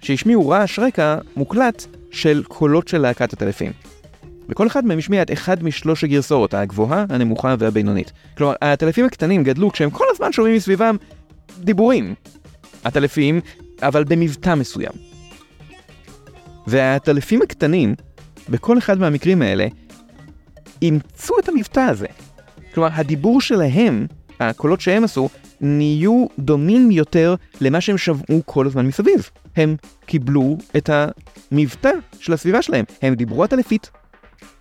שהשמיעו 0.03 0.49
רעש 0.49 0.79
רקע 0.79 1.18
מוקלט 1.37 1.87
של 2.11 2.42
קולות 2.49 2.88
של 2.88 2.99
להקת 2.99 3.33
הטלפים. 3.33 3.73
וכל 4.49 4.66
אחד 4.66 4.85
מהם 4.85 4.99
השמיע 4.99 5.23
את 5.23 5.33
אחד 5.33 5.64
משלוש 5.64 6.05
הגרסאות, 6.05 6.55
הגבוהה, 6.55 7.05
הנמוכה 7.09 7.55
והבינונית. 7.59 8.12
כלומר, 8.37 8.55
הטלפים 8.62 9.05
הקטנים 9.05 9.44
גדלו 9.44 9.73
כשהם 9.73 9.90
כל 9.90 10.05
הזמן 10.11 10.33
שומעים 10.33 10.57
מסביבם 10.57 10.96
דיבורים. 11.59 12.14
הטלפים, 12.85 13.40
אבל 13.83 14.05
במבטא 14.05 14.55
מסוים. 14.55 14.92
והטלפים 16.66 17.42
הקטנים, 17.42 17.94
בכל 18.48 18.79
אחד 18.79 18.98
מהמקרים 18.98 19.42
האלה, 19.42 19.66
אימצו 20.83 21.35
את 21.38 21.48
המבטא 21.48 21.81
הזה. 21.81 22.07
כלומר, 22.74 22.88
הדיבור 22.92 23.40
שלהם, 23.40 24.07
הקולות 24.40 24.81
שהם 24.81 25.05
עשו, 25.05 25.29
נהיו 25.61 26.26
דומים 26.38 26.90
יותר 26.90 27.35
למה 27.61 27.81
שהם 27.81 27.98
שמעו 27.98 28.42
כל 28.44 28.66
הזמן 28.66 28.87
מסביב. 28.87 29.31
הם 29.57 29.76
קיבלו 30.07 30.59
את 30.76 30.90
המבטא 30.92 31.90
של 32.20 32.33
הסביבה 32.33 32.62
שלהם. 32.62 32.85
הם 33.03 33.14
דיברו 33.14 33.44
עטלפית, 33.44 33.90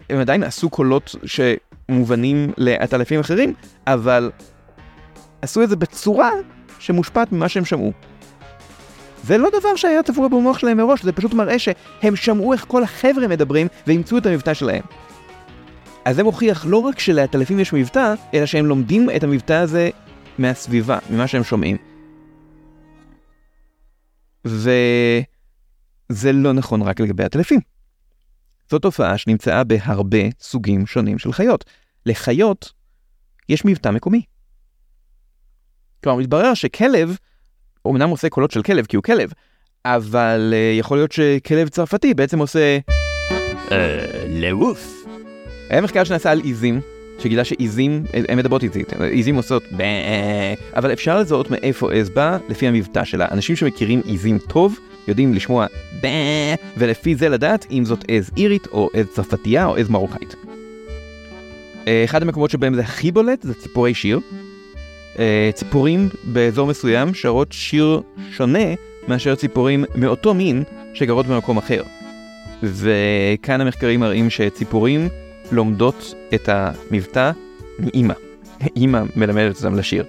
הם 0.09 0.19
עדיין 0.19 0.43
עשו 0.43 0.69
קולות 0.69 1.15
שמובנים 1.25 2.51
לעטלפים 2.57 3.19
אחרים, 3.19 3.53
אבל 3.87 4.31
עשו 5.41 5.63
את 5.63 5.69
זה 5.69 5.75
בצורה 5.75 6.31
שמושפעת 6.79 7.31
ממה 7.31 7.49
שהם 7.49 7.65
שמעו. 7.65 7.91
זה 9.23 9.37
לא 9.37 9.49
דבר 9.59 9.75
שהיה 9.75 10.03
תפור 10.03 10.27
במוח 10.27 10.57
שלהם 10.57 10.77
מראש, 10.77 11.03
זה 11.03 11.11
פשוט 11.11 11.33
מראה 11.33 11.59
שהם 11.59 12.15
שמעו 12.15 12.53
איך 12.53 12.65
כל 12.67 12.83
החבר'ה 12.83 13.27
מדברים 13.27 13.67
ואימצו 13.87 14.17
את 14.17 14.25
המבטא 14.25 14.53
שלהם. 14.53 14.83
אז 16.05 16.15
זה 16.15 16.23
מוכיח 16.23 16.65
לא 16.65 16.77
רק 16.77 16.99
שלעטלפים 16.99 17.59
יש 17.59 17.73
מבטא, 17.73 18.13
אלא 18.33 18.45
שהם 18.45 18.65
לומדים 18.65 19.09
את 19.15 19.23
המבטא 19.23 19.53
הזה 19.53 19.89
מהסביבה, 20.37 20.99
ממה 21.09 21.27
שהם 21.27 21.43
שומעים. 21.43 21.77
וזה 24.45 25.21
לא 26.33 26.53
נכון 26.53 26.81
רק 26.81 26.99
לגבי 26.99 27.23
עטלפים. 27.23 27.59
זו 28.71 28.79
תופעה 28.79 29.17
שנמצאה 29.17 29.63
בהרבה 29.63 30.17
סוגים 30.39 30.85
שונים 30.85 31.19
של 31.19 31.33
חיות. 31.33 31.65
לחיות 32.05 32.71
יש 33.49 33.65
מבטא 33.65 33.89
מקומי. 33.89 34.21
כלומר, 36.03 36.19
מתברר 36.19 36.53
שכלב, 36.53 37.17
אמנם 37.89 38.09
עושה 38.09 38.29
קולות 38.29 38.51
של 38.51 38.61
כלב 38.61 38.85
כי 38.85 38.95
הוא 38.95 39.03
כלב, 39.03 39.31
אבל 39.85 40.53
uh, 40.53 40.79
יכול 40.79 40.97
להיות 40.97 41.11
שכלב 41.11 41.67
צרפתי 41.67 42.13
בעצם 42.13 42.39
עושה... 42.39 42.77
אה... 43.71 44.19
לעוף. 44.27 45.05
היה 45.69 45.81
מחקר 45.81 46.03
שנעשה 46.03 46.31
על 46.31 46.39
עיזים, 46.39 46.81
שגילה 47.19 47.43
שעיזים, 47.43 48.03
הן 48.29 48.37
מדברות 48.37 48.63
עיזית, 48.63 48.93
עיזים 48.93 49.35
עושות 49.35 49.63
ב... 49.77 49.83
אבל 50.75 50.93
אפשר 50.93 51.19
לזהות 51.19 51.51
מאיפה 51.51 51.93
עז 51.93 52.09
בא 52.09 52.37
לפי 52.49 52.67
המבטא 52.67 53.03
שלה. 53.03 53.27
אנשים 53.31 53.55
שמכירים 53.55 54.01
עיזים 54.05 54.37
טוב, 54.37 54.79
יודעים 55.07 55.33
לשמוע 55.33 55.65
ב... 56.01 56.07
ולפי 56.77 57.15
זה 57.15 57.29
לדעת 57.29 57.65
אם 57.71 57.85
זאת 57.85 58.05
עז 58.07 58.31
אירית 58.37 58.67
או 58.67 58.89
עז 58.93 59.05
צרפתייה 59.07 59.65
או 59.65 59.75
עז 59.75 59.89
מרוקאית. 59.89 60.35
אה, 61.87 62.03
אחד 62.03 62.21
המקומות 62.21 62.49
שבהם 62.49 62.75
זה 62.75 62.81
הכי 62.81 63.11
בולט 63.11 63.41
זה 63.41 63.53
ציפורי 63.53 63.93
שיר. 63.93 64.19
אה, 65.19 65.49
ציפורים 65.53 66.09
באזור 66.23 66.67
מסוים 66.67 67.13
שרות 67.13 67.51
שיר 67.51 68.01
שונה 68.31 68.73
מאשר 69.07 69.35
ציפורים 69.35 69.85
מאותו 69.95 70.33
מין 70.33 70.63
שגרות 70.93 71.27
במקום 71.27 71.57
אחר. 71.57 71.83
וכאן 72.63 73.61
המחקרים 73.61 73.99
מראים 73.99 74.29
שציפורים 74.29 75.09
לומדות 75.51 76.13
את 76.33 76.49
המבטא 76.51 77.31
מאימא. 77.79 78.13
אימא 78.75 79.01
מלמדת 79.15 79.55
אותם 79.55 79.75
לשיר. 79.75 80.03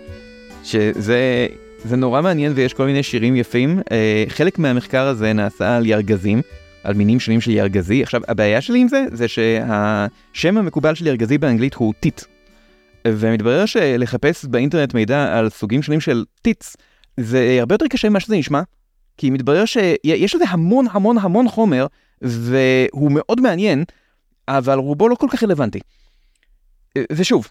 שזה 0.65 1.47
זה 1.85 1.97
נורא 1.97 2.23
מעניין 2.23 2.53
ויש 2.55 2.75
כל 2.75 2.87
מיני 2.87 3.03
שירים 3.03 3.37
יפים. 3.37 3.81
אה, 3.91 4.25
חלק 4.29 4.59
מהמחקר 4.59 5.07
הזה 5.07 5.33
נעשה 5.33 5.77
על 5.77 5.87
ירגזים, 5.87 6.43
על 6.85 6.95
מינים 6.95 7.21
שונים 7.21 7.41
של 7.41 7.51
ירגזי. 7.51 8.03
עכשיו, 8.03 8.21
הבעיה 8.29 8.61
שלי 8.61 8.79
עם 8.81 8.89
זה, 8.89 9.05
זה 9.13 9.29
שהשם 9.29 10.59
המקובל 10.59 10.95
של 10.95 11.07
ירגזי 11.07 11.39
באנגלית 11.39 11.75
הוא 11.75 11.95
טיט. 12.01 12.23
ומתברר 13.09 13.67
שלחפש 13.67 14.45
באינטרנט 14.45 14.95
מידע 14.95 15.39
על 15.39 15.51
סוגים 15.51 15.83
שונים 15.83 16.01
של 16.01 16.25
טיטס, 16.43 16.77
זה 17.21 17.57
הרבה 17.61 17.75
יותר 17.75 17.87
קשה 17.89 18.09
ממה 18.09 18.21
שזה 18.21 18.37
נשמע. 18.37 18.63
כי 19.17 19.31
מתברר 19.31 19.65
שיש 19.65 20.35
לזה 20.35 20.45
המון 20.49 20.87
המון 20.91 21.19
המון 21.19 21.49
חומר, 21.49 21.87
והוא 22.23 23.13
מאוד 23.13 23.41
מעניין, 23.41 23.85
אבל 24.49 24.79
רובו 24.79 25.09
לא 25.09 25.15
כל 25.15 25.27
כך 25.31 25.43
רלוונטי. 25.43 25.81
ושוב, 27.13 27.49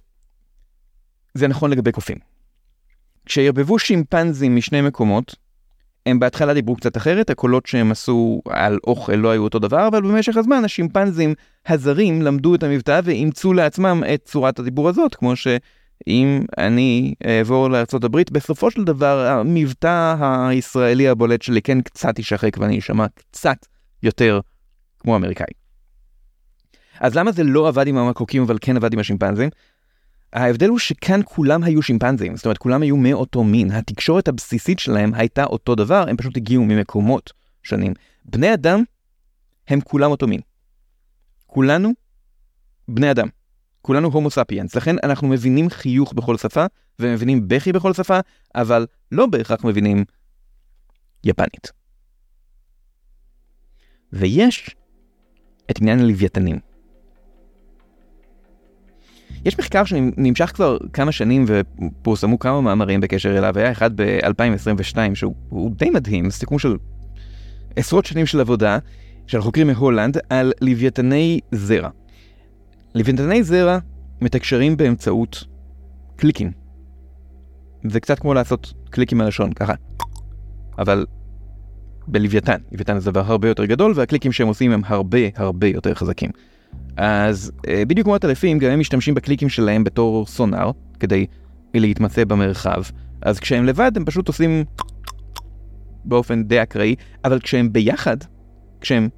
זה 1.34 1.48
נכון 1.48 1.72
לגבי 1.72 1.92
קופים. 1.92 2.18
כשירבבו 3.26 3.80
שימפנזים 3.80 4.56
משני 4.56 4.82
מקומות, 4.82 5.36
הם 6.10 6.20
בהתחלה 6.20 6.54
דיברו 6.54 6.76
קצת 6.76 6.98
אחרת, 6.98 7.30
הקולות 7.30 7.66
שהם 7.66 7.92
עשו 7.92 8.42
על 8.50 8.78
אוכל 8.88 9.16
לא 9.16 9.30
היו 9.30 9.44
אותו 9.44 9.60
דבר, 9.60 9.88
אבל 9.88 10.02
במשך 10.02 10.38
הזמן 10.38 10.66
השימפנזים 10.66 11.34
הזרים 11.68 12.22
למדו 12.22 12.56
את 12.56 12.64
המבטא 12.64 13.02
ואימצו 13.04 13.54
לעצמם 13.54 14.04
את 14.14 14.22
צורת 14.26 14.60
הדיבור 14.60 14.90
הזאת, 14.90 15.16
כמו 15.16 15.36
שאם 15.36 16.42
אני 16.58 17.14
אעבור 17.28 17.70
לארה"ב, 17.70 18.22
בסופו 18.32 18.72
של 18.72 18.84
דבר 18.84 19.28
המבטא 19.28 20.16
הישראלי 20.50 21.08
הבולט 21.08 21.42
שלי 21.42 21.62
כן 21.62 21.82
קצת 21.82 22.18
יישחק 22.18 22.58
ואני 22.58 22.80
אשמע 22.80 23.06
קצת 23.08 23.66
יותר 24.04 24.40
כמו 25.00 25.16
אמריקאי. 25.16 25.54
אז 27.00 27.16
למה 27.16 27.32
זה 27.32 27.44
לא 27.44 27.68
עבד 27.68 27.88
עם 27.88 27.98
המקוקים 27.98 28.44
אבל 28.44 28.58
כן 28.62 28.76
עבד 28.76 28.94
עם 28.94 29.00
השימפנזים? 29.00 29.50
ההבדל 30.34 30.70
הוא 30.70 30.80
שכאן 30.80 31.22
כולם 31.26 31.64
היו 31.64 31.82
שימפנזים, 31.82 32.36
זאת 32.36 32.46
אומרת 32.46 32.58
כולם 32.58 32.82
היו 32.82 32.98
מאותו 32.98 33.44
מין, 33.44 33.72
התקשורת 33.72 34.28
הבסיסית 34.28 34.80
שלהם 34.80 35.14
הייתה 35.14 35.44
אותו 35.44 35.76
דבר, 35.76 36.06
הם 36.10 36.18
פשוט 36.18 36.38
הגיעו 36.38 36.66
ממקומות 36.66 37.34
שונים. 37.64 37.94
בני 38.26 38.54
אדם 38.54 38.84
הם 39.68 39.82
כולם 39.82 40.12
אותו 40.12 40.28
מין. 40.28 40.42
כולנו 41.48 41.92
בני 42.88 43.12
אדם. 43.12 43.28
כולנו 43.82 44.08
הומו 44.08 44.30
ספיאנס, 44.30 44.76
לכן 44.76 44.96
אנחנו 45.04 45.28
מבינים 45.28 45.70
חיוך 45.70 46.14
בכל 46.14 46.38
שפה, 46.38 46.66
ומבינים 47.00 47.48
בכי 47.48 47.72
בכל 47.72 47.94
שפה, 47.94 48.20
אבל 48.56 48.88
לא 49.12 49.26
בהכרח 49.26 49.64
מבינים 49.64 50.06
יפנית. 51.24 51.72
ויש 54.14 54.76
את 55.72 55.82
עניין 55.82 56.00
הלוויתנים. 56.00 56.69
יש 59.46 59.60
מחקר 59.60 59.86
שנמשך 59.86 60.52
כבר 60.56 60.78
כמה 60.94 61.12
שנים 61.12 61.46
ופורסמו 61.48 62.40
כמה 62.40 62.62
מאמרים 62.62 63.02
בקשר 63.02 63.38
אליו, 63.38 63.58
היה 63.58 63.72
אחד 63.72 64.02
ב-2022 64.02 64.98
שהוא 65.14 65.72
די 65.76 65.90
מדהים, 65.90 66.30
סיכום 66.30 66.60
של 66.60 66.76
עשרות 67.76 68.06
שנים 68.06 68.26
של 68.26 68.40
עבודה 68.40 68.78
של 69.28 69.42
חוקרים 69.42 69.68
מהולנד 69.68 70.18
על 70.30 70.54
לוויתני 70.62 71.40
זרע. 71.52 71.90
לוויתני 72.96 73.44
זרע 73.44 73.78
מתקשרים 74.22 74.78
באמצעות 74.78 75.44
קליקים. 76.16 76.52
זה 77.88 78.00
קצת 78.00 78.20
כמו 78.20 78.34
לעשות 78.34 78.74
קליקים 78.90 79.22
הלשון, 79.22 79.54
ככה. 79.54 79.74
אבל 80.78 81.06
בלוויתן, 82.08 82.58
לוויתן 82.72 83.00
זה 83.00 83.12
דבר 83.12 83.24
הרבה 83.26 83.48
יותר 83.48 83.66
גדול 83.66 83.94
והקליקים 83.96 84.32
שהם 84.32 84.48
עושים 84.48 84.72
הם 84.72 84.82
הרבה 84.86 85.20
הרבה 85.36 85.68
יותר 85.68 85.94
חזקים. 85.94 86.30
אז 86.98 87.52
אה, 87.68 87.84
בדיוק 87.86 88.06
כמו 88.06 88.16
הטלפים, 88.16 88.60
גם 88.60 88.72
הם 88.72 88.80
משתמשים 88.80 89.16
בקליקים 89.16 89.50
שלהם 89.50 89.84
בתור 89.84 90.26
סונאר, 90.26 90.72
כדי 91.00 91.26
להתמצא 91.74 92.26
במרחב. 92.26 92.82
אז 93.22 93.40
כשהם 93.40 93.66
לבד, 93.66 93.92
הם 93.96 94.06
פשוט 94.06 94.28
עושים 94.28 94.64
באופן 96.06 96.44
די 96.44 96.62
אקראי, 96.64 96.96
אבל 97.26 97.40
כשהם 97.40 97.74
ביחד, 97.74 98.18
כשהם 98.82 99.10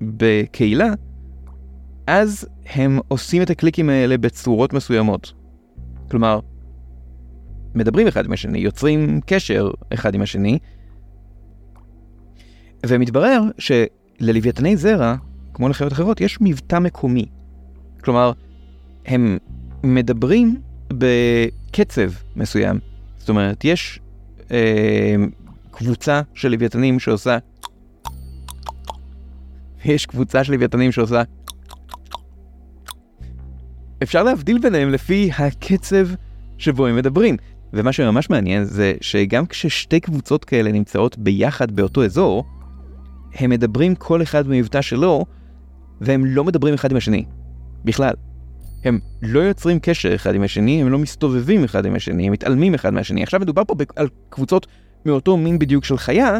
בקהילה, 0.00 0.88
אז 2.06 2.48
הם 2.66 2.98
עושים 3.08 3.42
את 3.42 3.50
הקליקים 3.50 3.90
האלה 3.90 4.18
בצורות 4.18 4.72
מסוימות. 4.72 5.32
כלומר, 6.10 6.40
מדברים 7.74 8.06
אחד 8.06 8.24
עם 8.24 8.32
השני, 8.32 8.58
יוצרים 8.58 9.20
קשר 9.26 9.70
אחד 9.94 10.14
עם 10.14 10.22
השני, 10.22 10.58
ומתברר 12.86 13.42
שללוויתני 13.58 14.76
זרע 14.76 15.14
כמו 15.56 15.68
לחיות 15.68 15.92
אחרות, 15.92 16.20
יש 16.20 16.38
מבטא 16.40 16.78
מקומי. 16.78 17.26
כלומר, 18.04 18.32
הם 19.06 19.38
מדברים 19.84 20.60
בקצב 20.88 22.10
מסוים. 22.36 22.78
זאת 23.18 23.28
אומרת, 23.28 23.64
יש 23.64 24.00
אה, 24.50 25.14
קבוצה 25.70 26.20
של 26.34 26.48
לוויתנים 26.48 26.98
שעושה... 26.98 27.38
יש 29.84 30.06
קבוצה 30.06 30.44
של 30.44 30.52
לוויתנים 30.52 30.92
שעושה... 30.92 31.22
אפשר 34.02 34.22
להבדיל 34.22 34.58
ביניהם 34.58 34.90
לפי 34.90 35.30
הקצב 35.38 36.06
שבו 36.58 36.86
הם 36.86 36.96
מדברים. 36.96 37.36
ומה 37.72 37.92
שממש 37.92 38.30
מעניין 38.30 38.64
זה 38.64 38.94
שגם 39.00 39.46
כששתי 39.46 40.00
קבוצות 40.00 40.44
כאלה 40.44 40.72
נמצאות 40.72 41.18
ביחד 41.18 41.76
באותו 41.76 42.04
אזור, 42.04 42.44
הם 43.34 43.50
מדברים 43.50 43.94
כל 43.94 44.22
אחד 44.22 44.46
במבטא 44.46 44.82
שלו, 44.82 45.24
והם 46.00 46.24
לא 46.24 46.44
מדברים 46.44 46.74
אחד 46.74 46.90
עם 46.90 46.96
השני. 46.96 47.24
בכלל. 47.84 48.14
הם 48.84 48.98
לא 49.22 49.40
יוצרים 49.40 49.78
קשר 49.78 50.14
אחד 50.14 50.34
עם 50.34 50.42
השני, 50.42 50.82
הם 50.82 50.88
לא 50.88 50.98
מסתובבים 50.98 51.64
אחד 51.64 51.86
עם 51.86 51.94
השני, 51.94 52.26
הם 52.26 52.32
מתעלמים 52.32 52.74
אחד 52.74 52.94
מהשני. 52.94 53.22
עכשיו 53.22 53.40
מדובר 53.40 53.62
פה 53.64 53.74
על 53.96 54.08
קבוצות 54.28 54.66
מאותו 55.06 55.36
מין 55.36 55.58
בדיוק 55.58 55.84
של 55.84 55.98
חיה, 55.98 56.38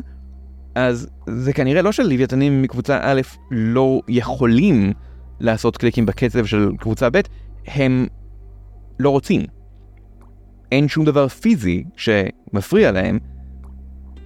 אז 0.75 1.09
זה 1.29 1.53
כנראה 1.53 1.83
לא 1.83 1.93
שלוויתנים 1.93 2.63
מקבוצה 2.63 2.99
א' 3.03 3.21
לא 3.51 4.01
יכולים 4.09 4.93
לעשות 5.41 5.77
קליקים 5.77 6.07
בקצב 6.07 6.47
של 6.47 6.71
קבוצה 6.79 7.11
ב', 7.11 7.21
הם 7.67 8.07
לא 8.99 9.11
רוצים. 9.11 9.43
אין 10.73 10.89
שום 10.89 11.05
דבר 11.05 11.29
פיזי 11.29 11.85
שמפריע 11.97 12.93
להם, 12.93 13.19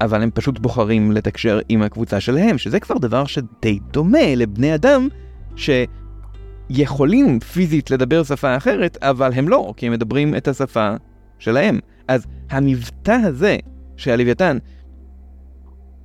אבל 0.01 0.23
הם 0.23 0.31
פשוט 0.35 0.59
בוחרים 0.59 1.13
לתקשר 1.13 1.61
עם 1.69 1.83
הקבוצה 1.83 2.21
שלהם, 2.21 2.59
שזה 2.59 2.81
כבר 2.81 2.99
דבר 2.99 3.25
שדי 3.25 3.79
דומה 3.91 4.35
לבני 4.37 4.75
אדם 4.75 5.09
שיכולים 5.57 7.41
פיזית 7.41 7.91
לדבר 7.91 8.23
שפה 8.23 8.57
אחרת, 8.57 8.99
אבל 9.03 9.33
הם 9.35 9.49
לא, 9.49 9.75
כי 9.77 9.87
הם 9.87 9.93
מדברים 9.93 10.35
את 10.35 10.49
השפה 10.49 10.95
שלהם. 11.39 11.79
אז 12.09 12.27
המבטא 12.51 13.19
הזה 13.25 13.57
של 13.97 14.11
הלוויתן, 14.11 14.59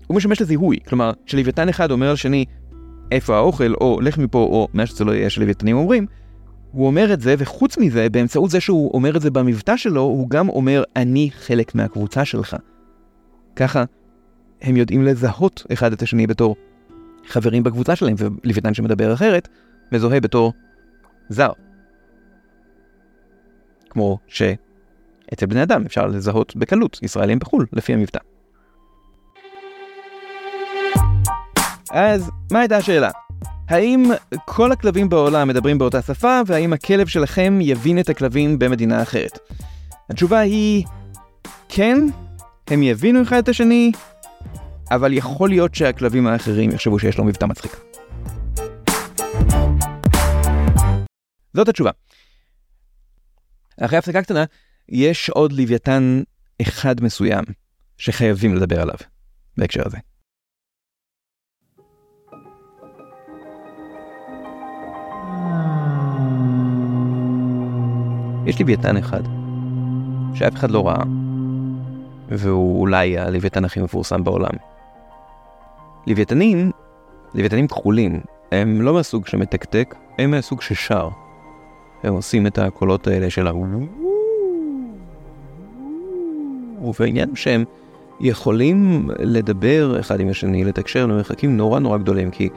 הוא 0.08 0.18
משמש 0.18 0.42
לזיהוי, 0.42 0.78
כלומר, 0.88 1.12
כשלוויתן 1.26 1.70
אחד 1.70 1.92
אומר 1.92 2.10
על 2.10 2.16
שני, 2.16 2.46
איפה 3.12 3.36
האוכל, 3.36 3.74
או 3.74 4.00
לך 4.02 4.18
מפה, 4.18 4.40
או 4.40 4.68
מה 4.74 4.86
שזה 4.86 5.04
לא 5.04 5.12
יהיה 5.12 5.30
שלוויתנים 5.30 5.78
אומרים, 5.78 6.06
הוא 6.72 6.88
אומר 6.88 7.14
את 7.14 7.22
זה, 7.22 7.36
וחוץ 7.38 7.78
מזה, 7.78 8.10
באמצעות 8.10 8.50
זה 8.50 8.60
שהוא 8.60 8.92
אומר 8.94 9.18
את 9.18 9.22
זה 9.22 9.32
במבטא 9.32 9.78
שלו, 9.78 10.02
הוא 10.02 10.30
גם 10.30 10.50
אומר, 10.50 10.84
אני 10.96 11.30
חלק 11.34 11.76
מהקבוצה 11.76 12.26
שלך. 12.26 12.56
ככה 13.56 13.84
הם 14.62 14.78
יודעים 14.78 15.04
לזהות 15.04 15.66
אחד 15.74 15.94
את 15.94 16.02
השני 16.02 16.28
בתור 16.28 16.56
חברים 17.28 17.64
בקבוצה 17.64 17.96
שלהם, 17.96 18.16
ולוויתן 18.18 18.74
שמדבר 18.74 19.14
אחרת, 19.14 19.48
מזוהה 19.92 20.20
בתור 20.20 20.54
זר. 21.30 21.52
כמו 23.90 24.18
שאצל 24.28 25.46
בני 25.46 25.64
אדם 25.64 25.86
אפשר 25.86 26.08
לזהות 26.08 26.56
בקלות 26.56 27.00
ישראלים 27.04 27.40
בחו"ל, 27.40 27.66
לפי 27.74 27.94
המבטא. 27.94 28.20
אז 31.92 32.32
מה 32.52 32.60
הייתה 32.60 32.78
השאלה? 32.78 33.10
האם 33.70 34.04
כל 34.46 34.72
הכלבים 34.72 35.10
בעולם 35.10 35.48
מדברים 35.48 35.78
באותה 35.78 36.02
שפה, 36.02 36.42
והאם 36.46 36.74
הכלב 36.74 37.08
שלכם 37.08 37.60
יבין 37.62 38.00
את 38.00 38.10
הכלבים 38.10 38.60
במדינה 38.60 39.02
אחרת? 39.02 39.40
התשובה 40.10 40.40
היא 40.40 40.86
כן, 41.70 41.98
הם 42.68 42.84
יבינו 42.84 43.22
אחד 43.22 43.38
את 43.38 43.50
השני, 43.50 43.92
אבל 44.92 45.14
יכול 45.14 45.50
להיות 45.50 45.76
שהכלבים 45.76 46.28
האחרים 46.28 46.72
יחשבו 46.72 47.00
שיש 47.00 47.18
לו 47.18 47.24
מבטא 47.24 47.46
מצחיק. 47.46 47.72
זאת 51.54 51.68
התשובה. 51.68 51.92
אחרי 53.82 53.98
הפסקה 53.98 54.22
קטנה, 54.22 54.44
יש 54.90 55.30
עוד 55.30 55.52
לוויתן 55.52 56.22
אחד 56.62 57.04
מסוים 57.04 57.44
שחייבים 57.98 58.56
לדבר 58.56 58.82
עליו 58.82 58.96
בהקשר 59.58 59.82
הזה. 59.86 59.98
יש 68.48 68.62
לוויתן 68.62 68.98
אחד, 68.98 69.24
שאף 70.36 70.56
אחד 70.56 70.72
לא 70.72 70.88
ראה, 70.88 71.04
והוא 72.30 72.80
אולי 72.82 73.18
הלוויתן 73.18 73.66
הכי 73.66 73.82
מפורסם 73.82 74.24
בעולם. 74.24 74.54
לוויתנים, 76.08 76.72
לוויתנים 77.34 77.68
כחולים, 77.68 78.20
הם 78.52 78.82
לא 78.82 78.94
מהסוג 78.94 79.28
שמתקתק, 79.28 79.96
הם 80.20 80.32
מהסוג 80.32 80.62
ששר. 80.62 81.10
הם 82.04 82.14
עושים 82.14 82.48
את 82.48 82.58
הקולות 82.58 83.08
האלה 83.08 83.30
של 83.30 83.48
ה... 83.48 83.52
ובעניין 86.82 87.36
שהם 87.36 87.64
יכולים 88.20 89.10
לדבר 89.20 90.00
אחד 90.00 90.20
עם 90.20 90.30
השני, 90.30 90.64
לתקשר 90.64 91.06
למרחקים 91.06 91.58
נורא 91.58 91.80
נורא 91.80 91.98
גדולים, 91.98 92.32
כי 92.32 92.50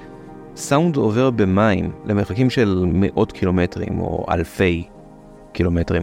סאונד 0.56 0.96
עובר 0.96 1.30
במים 1.30 1.90
למרחקים 2.04 2.50
של 2.50 2.84
מאות 2.92 3.32
קילומטרים 3.32 4.00
או 4.00 4.26
אלפי 4.30 4.84
קילומטרים. 5.52 6.02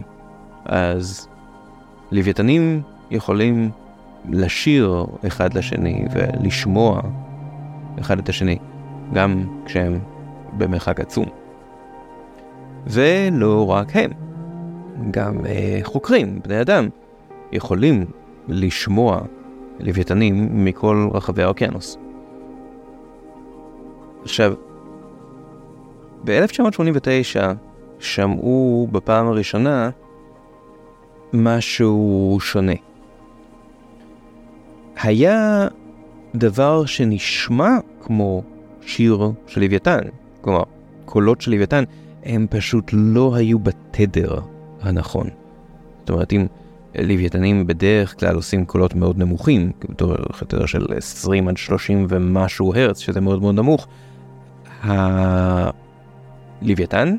אז 0.64 1.28
לוויתנים 2.12 2.82
יכולים 3.10 3.70
לשיר 4.28 5.04
אחד 5.26 5.54
לשני 5.54 6.04
ולשמוע 6.12 7.00
אחד 8.00 8.18
את 8.18 8.28
השני, 8.28 8.58
גם 9.12 9.44
כשהם 9.64 9.98
במרחק 10.58 11.00
עצום. 11.00 11.26
ולא 12.86 13.70
רק 13.70 13.96
הם, 13.96 14.10
גם 15.10 15.46
אה, 15.46 15.78
חוקרים, 15.82 16.40
בני 16.44 16.60
אדם, 16.60 16.88
יכולים 17.52 18.04
לשמוע 18.48 19.20
לוויתנים 19.80 20.64
מכל 20.64 21.08
רחבי 21.12 21.42
האוקיינוס. 21.42 21.98
עכשיו, 24.22 24.54
ב-1989 26.24 27.40
שמעו 27.98 28.88
בפעם 28.92 29.26
הראשונה 29.26 29.90
משהו 31.32 32.38
שונה. 32.40 32.72
היה 35.02 35.68
דבר 36.34 36.86
שנשמע 36.86 37.70
כמו 38.02 38.42
שיר 38.80 39.30
של 39.46 39.60
לוויתן, 39.60 40.00
כלומר, 40.40 40.62
קולות 41.04 41.40
של 41.40 41.50
לוויתן, 41.50 41.84
הם 42.24 42.46
פשוט 42.50 42.90
לא 42.92 43.34
היו 43.34 43.58
בתדר 43.58 44.38
הנכון. 44.82 45.28
זאת 46.00 46.10
אומרת, 46.10 46.32
אם 46.32 46.46
לוויתנים 46.98 47.66
בדרך 47.66 48.20
כלל 48.20 48.34
עושים 48.34 48.64
קולות 48.64 48.94
מאוד 48.94 49.18
נמוכים, 49.18 49.72
בתור 49.88 50.14
תדר 50.48 50.66
של 50.66 50.86
20 50.96 51.48
עד 51.48 51.56
30 51.56 52.06
ומשהו 52.08 52.74
הרץ, 52.74 52.98
שזה 52.98 53.20
מאוד 53.20 53.42
מאוד 53.42 53.54
נמוך, 53.54 53.86
הלוויתן 56.62 57.16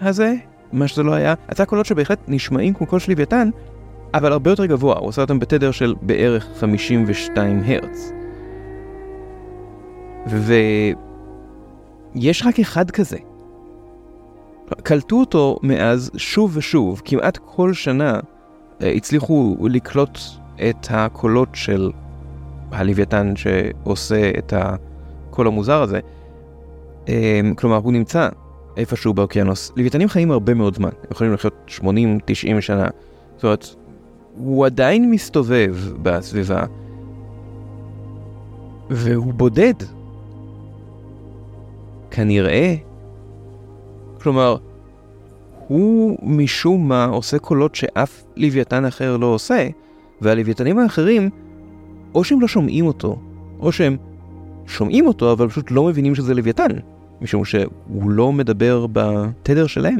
הזה, 0.00 0.34
מה 0.72 0.88
שזה 0.88 1.02
לא 1.02 1.14
היה, 1.14 1.34
עשה 1.48 1.64
קולות 1.64 1.86
שבהחלט 1.86 2.18
נשמעים 2.28 2.74
כמו 2.74 2.86
קול 2.86 2.98
של 2.98 3.12
לוויתן, 3.12 3.50
אבל 4.14 4.32
הרבה 4.32 4.50
יותר 4.50 4.66
גבוה, 4.66 4.98
הוא 4.98 5.08
עושה 5.08 5.22
אותם 5.22 5.38
בתדר 5.38 5.70
של 5.70 5.94
בערך 6.02 6.48
52 6.60 7.62
הרץ. 7.66 8.12
ויש 10.26 10.96
רק 12.46 12.60
אחד 12.60 12.90
כזה. 12.90 13.18
קלטו 14.82 15.20
אותו 15.20 15.58
מאז 15.62 16.10
שוב 16.16 16.56
ושוב, 16.56 17.02
כמעט 17.04 17.38
כל 17.44 17.72
שנה 17.72 18.20
אה, 18.82 18.92
הצליחו 18.92 19.56
לקלוט 19.70 20.18
את 20.68 20.86
הקולות 20.90 21.48
של 21.54 21.90
הלוויתן 22.72 23.32
שעושה 23.36 24.30
את 24.38 24.52
הקול 24.56 25.46
המוזר 25.46 25.82
הזה. 25.82 26.00
אה, 27.08 27.40
כלומר, 27.56 27.76
הוא 27.76 27.92
נמצא 27.92 28.28
איפשהו 28.76 29.14
באוקיינוס. 29.14 29.72
לוויתנים 29.76 30.08
חיים 30.08 30.30
הרבה 30.30 30.54
מאוד 30.54 30.74
זמן, 30.74 30.90
יכולים 31.10 31.32
לחיות 31.32 31.54
80-90 31.78 31.80
שנה. 32.60 32.88
זאת 33.36 33.44
אומרת, 33.44 33.74
הוא 34.36 34.66
עדיין 34.66 35.10
מסתובב 35.10 35.76
בסביבה, 36.02 36.64
והוא 38.90 39.34
בודד. 39.34 39.74
כנראה. 42.10 42.74
כלומר, 44.22 44.56
הוא 45.68 46.18
משום 46.22 46.88
מה 46.88 47.04
עושה 47.04 47.38
קולות 47.38 47.74
שאף 47.74 48.24
לוויתן 48.36 48.84
אחר 48.84 49.16
לא 49.16 49.26
עושה, 49.26 49.68
והלוויתנים 50.20 50.78
האחרים, 50.78 51.30
או 52.14 52.24
שהם 52.24 52.40
לא 52.40 52.48
שומעים 52.48 52.86
אותו, 52.86 53.18
או 53.60 53.72
שהם 53.72 53.96
שומעים 54.66 55.06
אותו 55.06 55.32
אבל 55.32 55.48
פשוט 55.48 55.70
לא 55.70 55.84
מבינים 55.84 56.14
שזה 56.14 56.34
לוויתן. 56.34 56.68
משום 57.22 57.44
שהוא 57.44 58.10
לא 58.10 58.32
מדבר 58.32 58.86
בתדר 58.92 59.66
שלהם. 59.66 59.98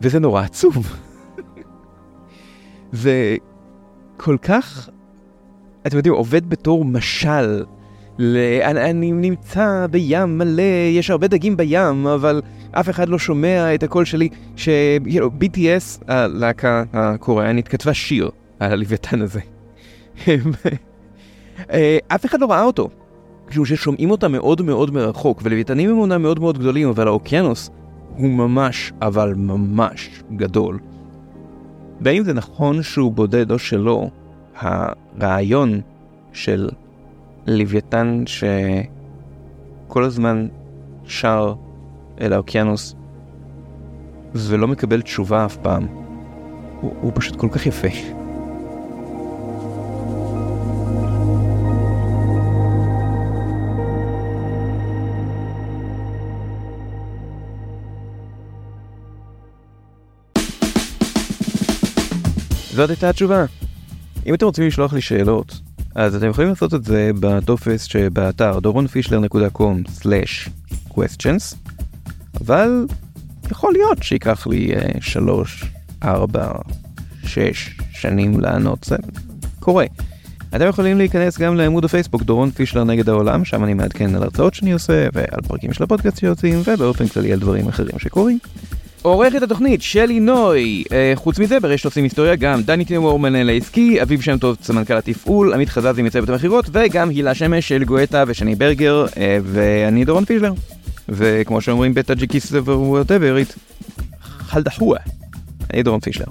וזה 0.00 0.20
נורא 0.20 0.42
עצוב. 0.42 0.96
זה 2.92 3.36
כל 4.16 4.36
כך, 4.42 4.88
אתם 5.86 5.96
יודעים, 5.96 6.14
עובד 6.14 6.50
בתור 6.50 6.84
משל 6.84 7.64
אני 8.18 9.12
נמצא 9.12 9.86
בים 9.90 10.38
מלא, 10.38 10.62
יש 10.92 11.10
הרבה 11.10 11.28
דגים 11.28 11.56
בים, 11.56 12.06
אבל 12.06 12.42
אף 12.72 12.90
אחד 12.90 13.08
לא 13.08 13.18
שומע 13.18 13.74
את 13.74 13.82
הקול 13.82 14.04
שלי, 14.04 14.28
ש... 14.56 14.68
you 15.06 15.18
know, 15.18 15.44
BTS, 15.44 16.04
הלהקה 16.08 16.84
הקוריאנית, 16.92 17.68
כתבה 17.68 17.94
שיר 17.94 18.30
על 18.60 18.72
הלוויתן 18.72 19.22
הזה. 19.22 19.40
אה, 21.70 21.98
אף 22.08 22.26
אחד 22.26 22.40
לא 22.40 22.46
ראה 22.50 22.62
אותו, 22.62 22.88
משום 23.48 23.64
ששומעים 23.64 24.10
אותה 24.10 24.28
מאוד 24.28 24.62
מאוד 24.62 24.94
מרחוק, 24.94 25.40
ולוויתנים 25.44 25.90
הם 25.90 25.98
אומנם 25.98 26.22
מאוד 26.22 26.38
מאוד 26.40 26.58
גדולים, 26.58 26.88
אבל 26.88 27.06
האוקיינוס 27.06 27.70
הוא 28.16 28.28
ממש, 28.28 28.92
אבל 29.02 29.34
ממש 29.36 30.22
גדול. 30.36 30.78
והאם 32.00 32.24
זה 32.24 32.32
נכון 32.32 32.82
שהוא 32.82 33.12
בודד 33.12 33.50
או 33.50 33.58
שלא, 33.58 34.08
הרעיון 34.56 35.80
של 36.32 36.70
לוויתן 37.46 38.24
שכל 38.26 40.04
הזמן 40.04 40.46
שר 41.04 41.54
אל 42.20 42.32
האוקיינוס 42.32 42.94
ולא 44.34 44.68
מקבל 44.68 45.02
תשובה 45.02 45.44
אף 45.44 45.56
פעם, 45.56 45.86
הוא, 46.80 46.92
הוא 47.00 47.12
פשוט 47.14 47.36
כל 47.36 47.48
כך 47.52 47.66
יפה. 47.66 48.21
זאת 62.72 62.90
הייתה 62.90 63.08
התשובה. 63.08 63.44
אם 64.26 64.34
אתם 64.34 64.46
רוצים 64.46 64.66
לשלוח 64.66 64.92
לי 64.92 65.00
שאלות, 65.00 65.60
אז 65.94 66.14
אתם 66.14 66.28
יכולים 66.28 66.50
לעשות 66.50 66.74
את 66.74 66.84
זה 66.84 67.10
בטופס 67.20 67.82
שבאתר 67.82 68.58
doronfischler.com/questions, 68.58 71.56
אבל 72.40 72.86
יכול 73.50 73.72
להיות 73.72 74.02
שייקח 74.02 74.46
לי 74.46 74.72
uh, 74.74 74.78
שלוש, 75.00 75.64
ארבע, 76.02 76.52
שש 77.24 77.76
שנים 77.90 78.40
לענות, 78.40 78.84
זה 78.84 78.96
קורה. 79.60 79.86
אתם 80.56 80.68
יכולים 80.68 80.98
להיכנס 80.98 81.38
גם 81.38 81.56
לעמוד 81.56 81.84
הפייסבוק 81.84 82.22
דורון 82.22 82.50
פישלר 82.50 82.84
נגד 82.84 83.08
העולם, 83.08 83.44
שם 83.44 83.64
אני 83.64 83.74
מעדכן 83.74 84.14
על 84.14 84.22
הרצאות 84.22 84.54
שאני 84.54 84.72
עושה 84.72 85.08
ועל 85.12 85.40
פרקים 85.48 85.72
של 85.72 85.84
הפודקאסט 85.84 86.18
שיוצאים 86.18 86.62
ובאופן 86.66 87.08
כללי 87.08 87.32
על 87.32 87.38
דברים 87.38 87.68
אחרים 87.68 87.98
שקורים. 87.98 88.38
עורכת 89.02 89.42
התוכנית 89.42 89.82
שלי 89.82 90.20
נוי, 90.20 90.84
אה, 90.92 91.12
חוץ 91.14 91.38
מזה 91.38 91.60
ברשת 91.60 91.84
עושים 91.84 92.04
היסטוריה 92.04 92.36
גם 92.36 92.62
דני 92.62 92.84
תימור 92.84 93.18
מנהל 93.18 93.48
העסקי, 93.48 94.02
אביב 94.02 94.20
שם 94.20 94.38
טוב 94.38 94.56
סמנכ"ל 94.62 94.96
התפעול, 94.96 95.54
עמית 95.54 95.68
חזזי 95.68 96.02
מצוות 96.02 96.28
המכירות 96.28 96.64
וגם 96.72 97.08
הילה 97.08 97.34
שמש 97.34 97.68
של 97.68 97.84
גואטה 97.84 98.24
ושני 98.26 98.54
ברגר 98.54 99.06
אה, 99.16 99.38
ואני 99.42 100.04
דורון 100.04 100.24
פישלר. 100.24 100.52
וכמו 101.08 101.60
שאומרים 101.60 101.94
בטאג'יקיס 101.94 102.52
ווואטאברית, 102.52 103.54
חלדחוה. 104.20 104.98
אני 105.72 105.82
דורון 105.82 106.00
פישלר. 106.00 106.26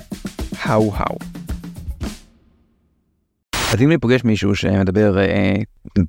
האו 0.62 0.92
האו. 0.96 1.18
אז 3.74 3.82
אם 3.82 3.88
אני 3.88 3.98
פוגש 3.98 4.24
מישהו 4.24 4.56
שמדבר 4.56 5.18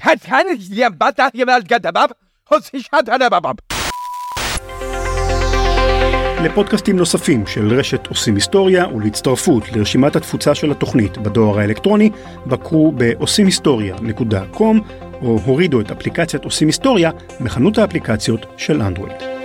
לפודקאסטים 6.44 6.96
נוספים 6.96 7.46
של 7.46 7.78
רשת 7.78 8.06
עושים 8.06 8.34
היסטוריה 8.34 8.88
ולהצטרפות 8.88 9.72
לרשימת 9.72 10.16
התפוצה 10.16 10.54
של 10.54 10.70
התוכנית 10.70 11.18
בדואר 11.18 11.58
האלקטרוני, 11.58 12.10
בקרו 12.46 12.92
בעושים 12.92 13.46
היסטוריה.com 13.46 14.76
או 15.22 15.38
הורידו 15.44 15.80
את 15.80 15.90
אפליקציית 15.90 16.44
עושים 16.44 16.68
היסטוריה 16.68 17.10
מחנות 17.40 17.78
האפליקציות 17.78 18.46
של 18.56 18.82
אנדרואיד. 18.82 19.41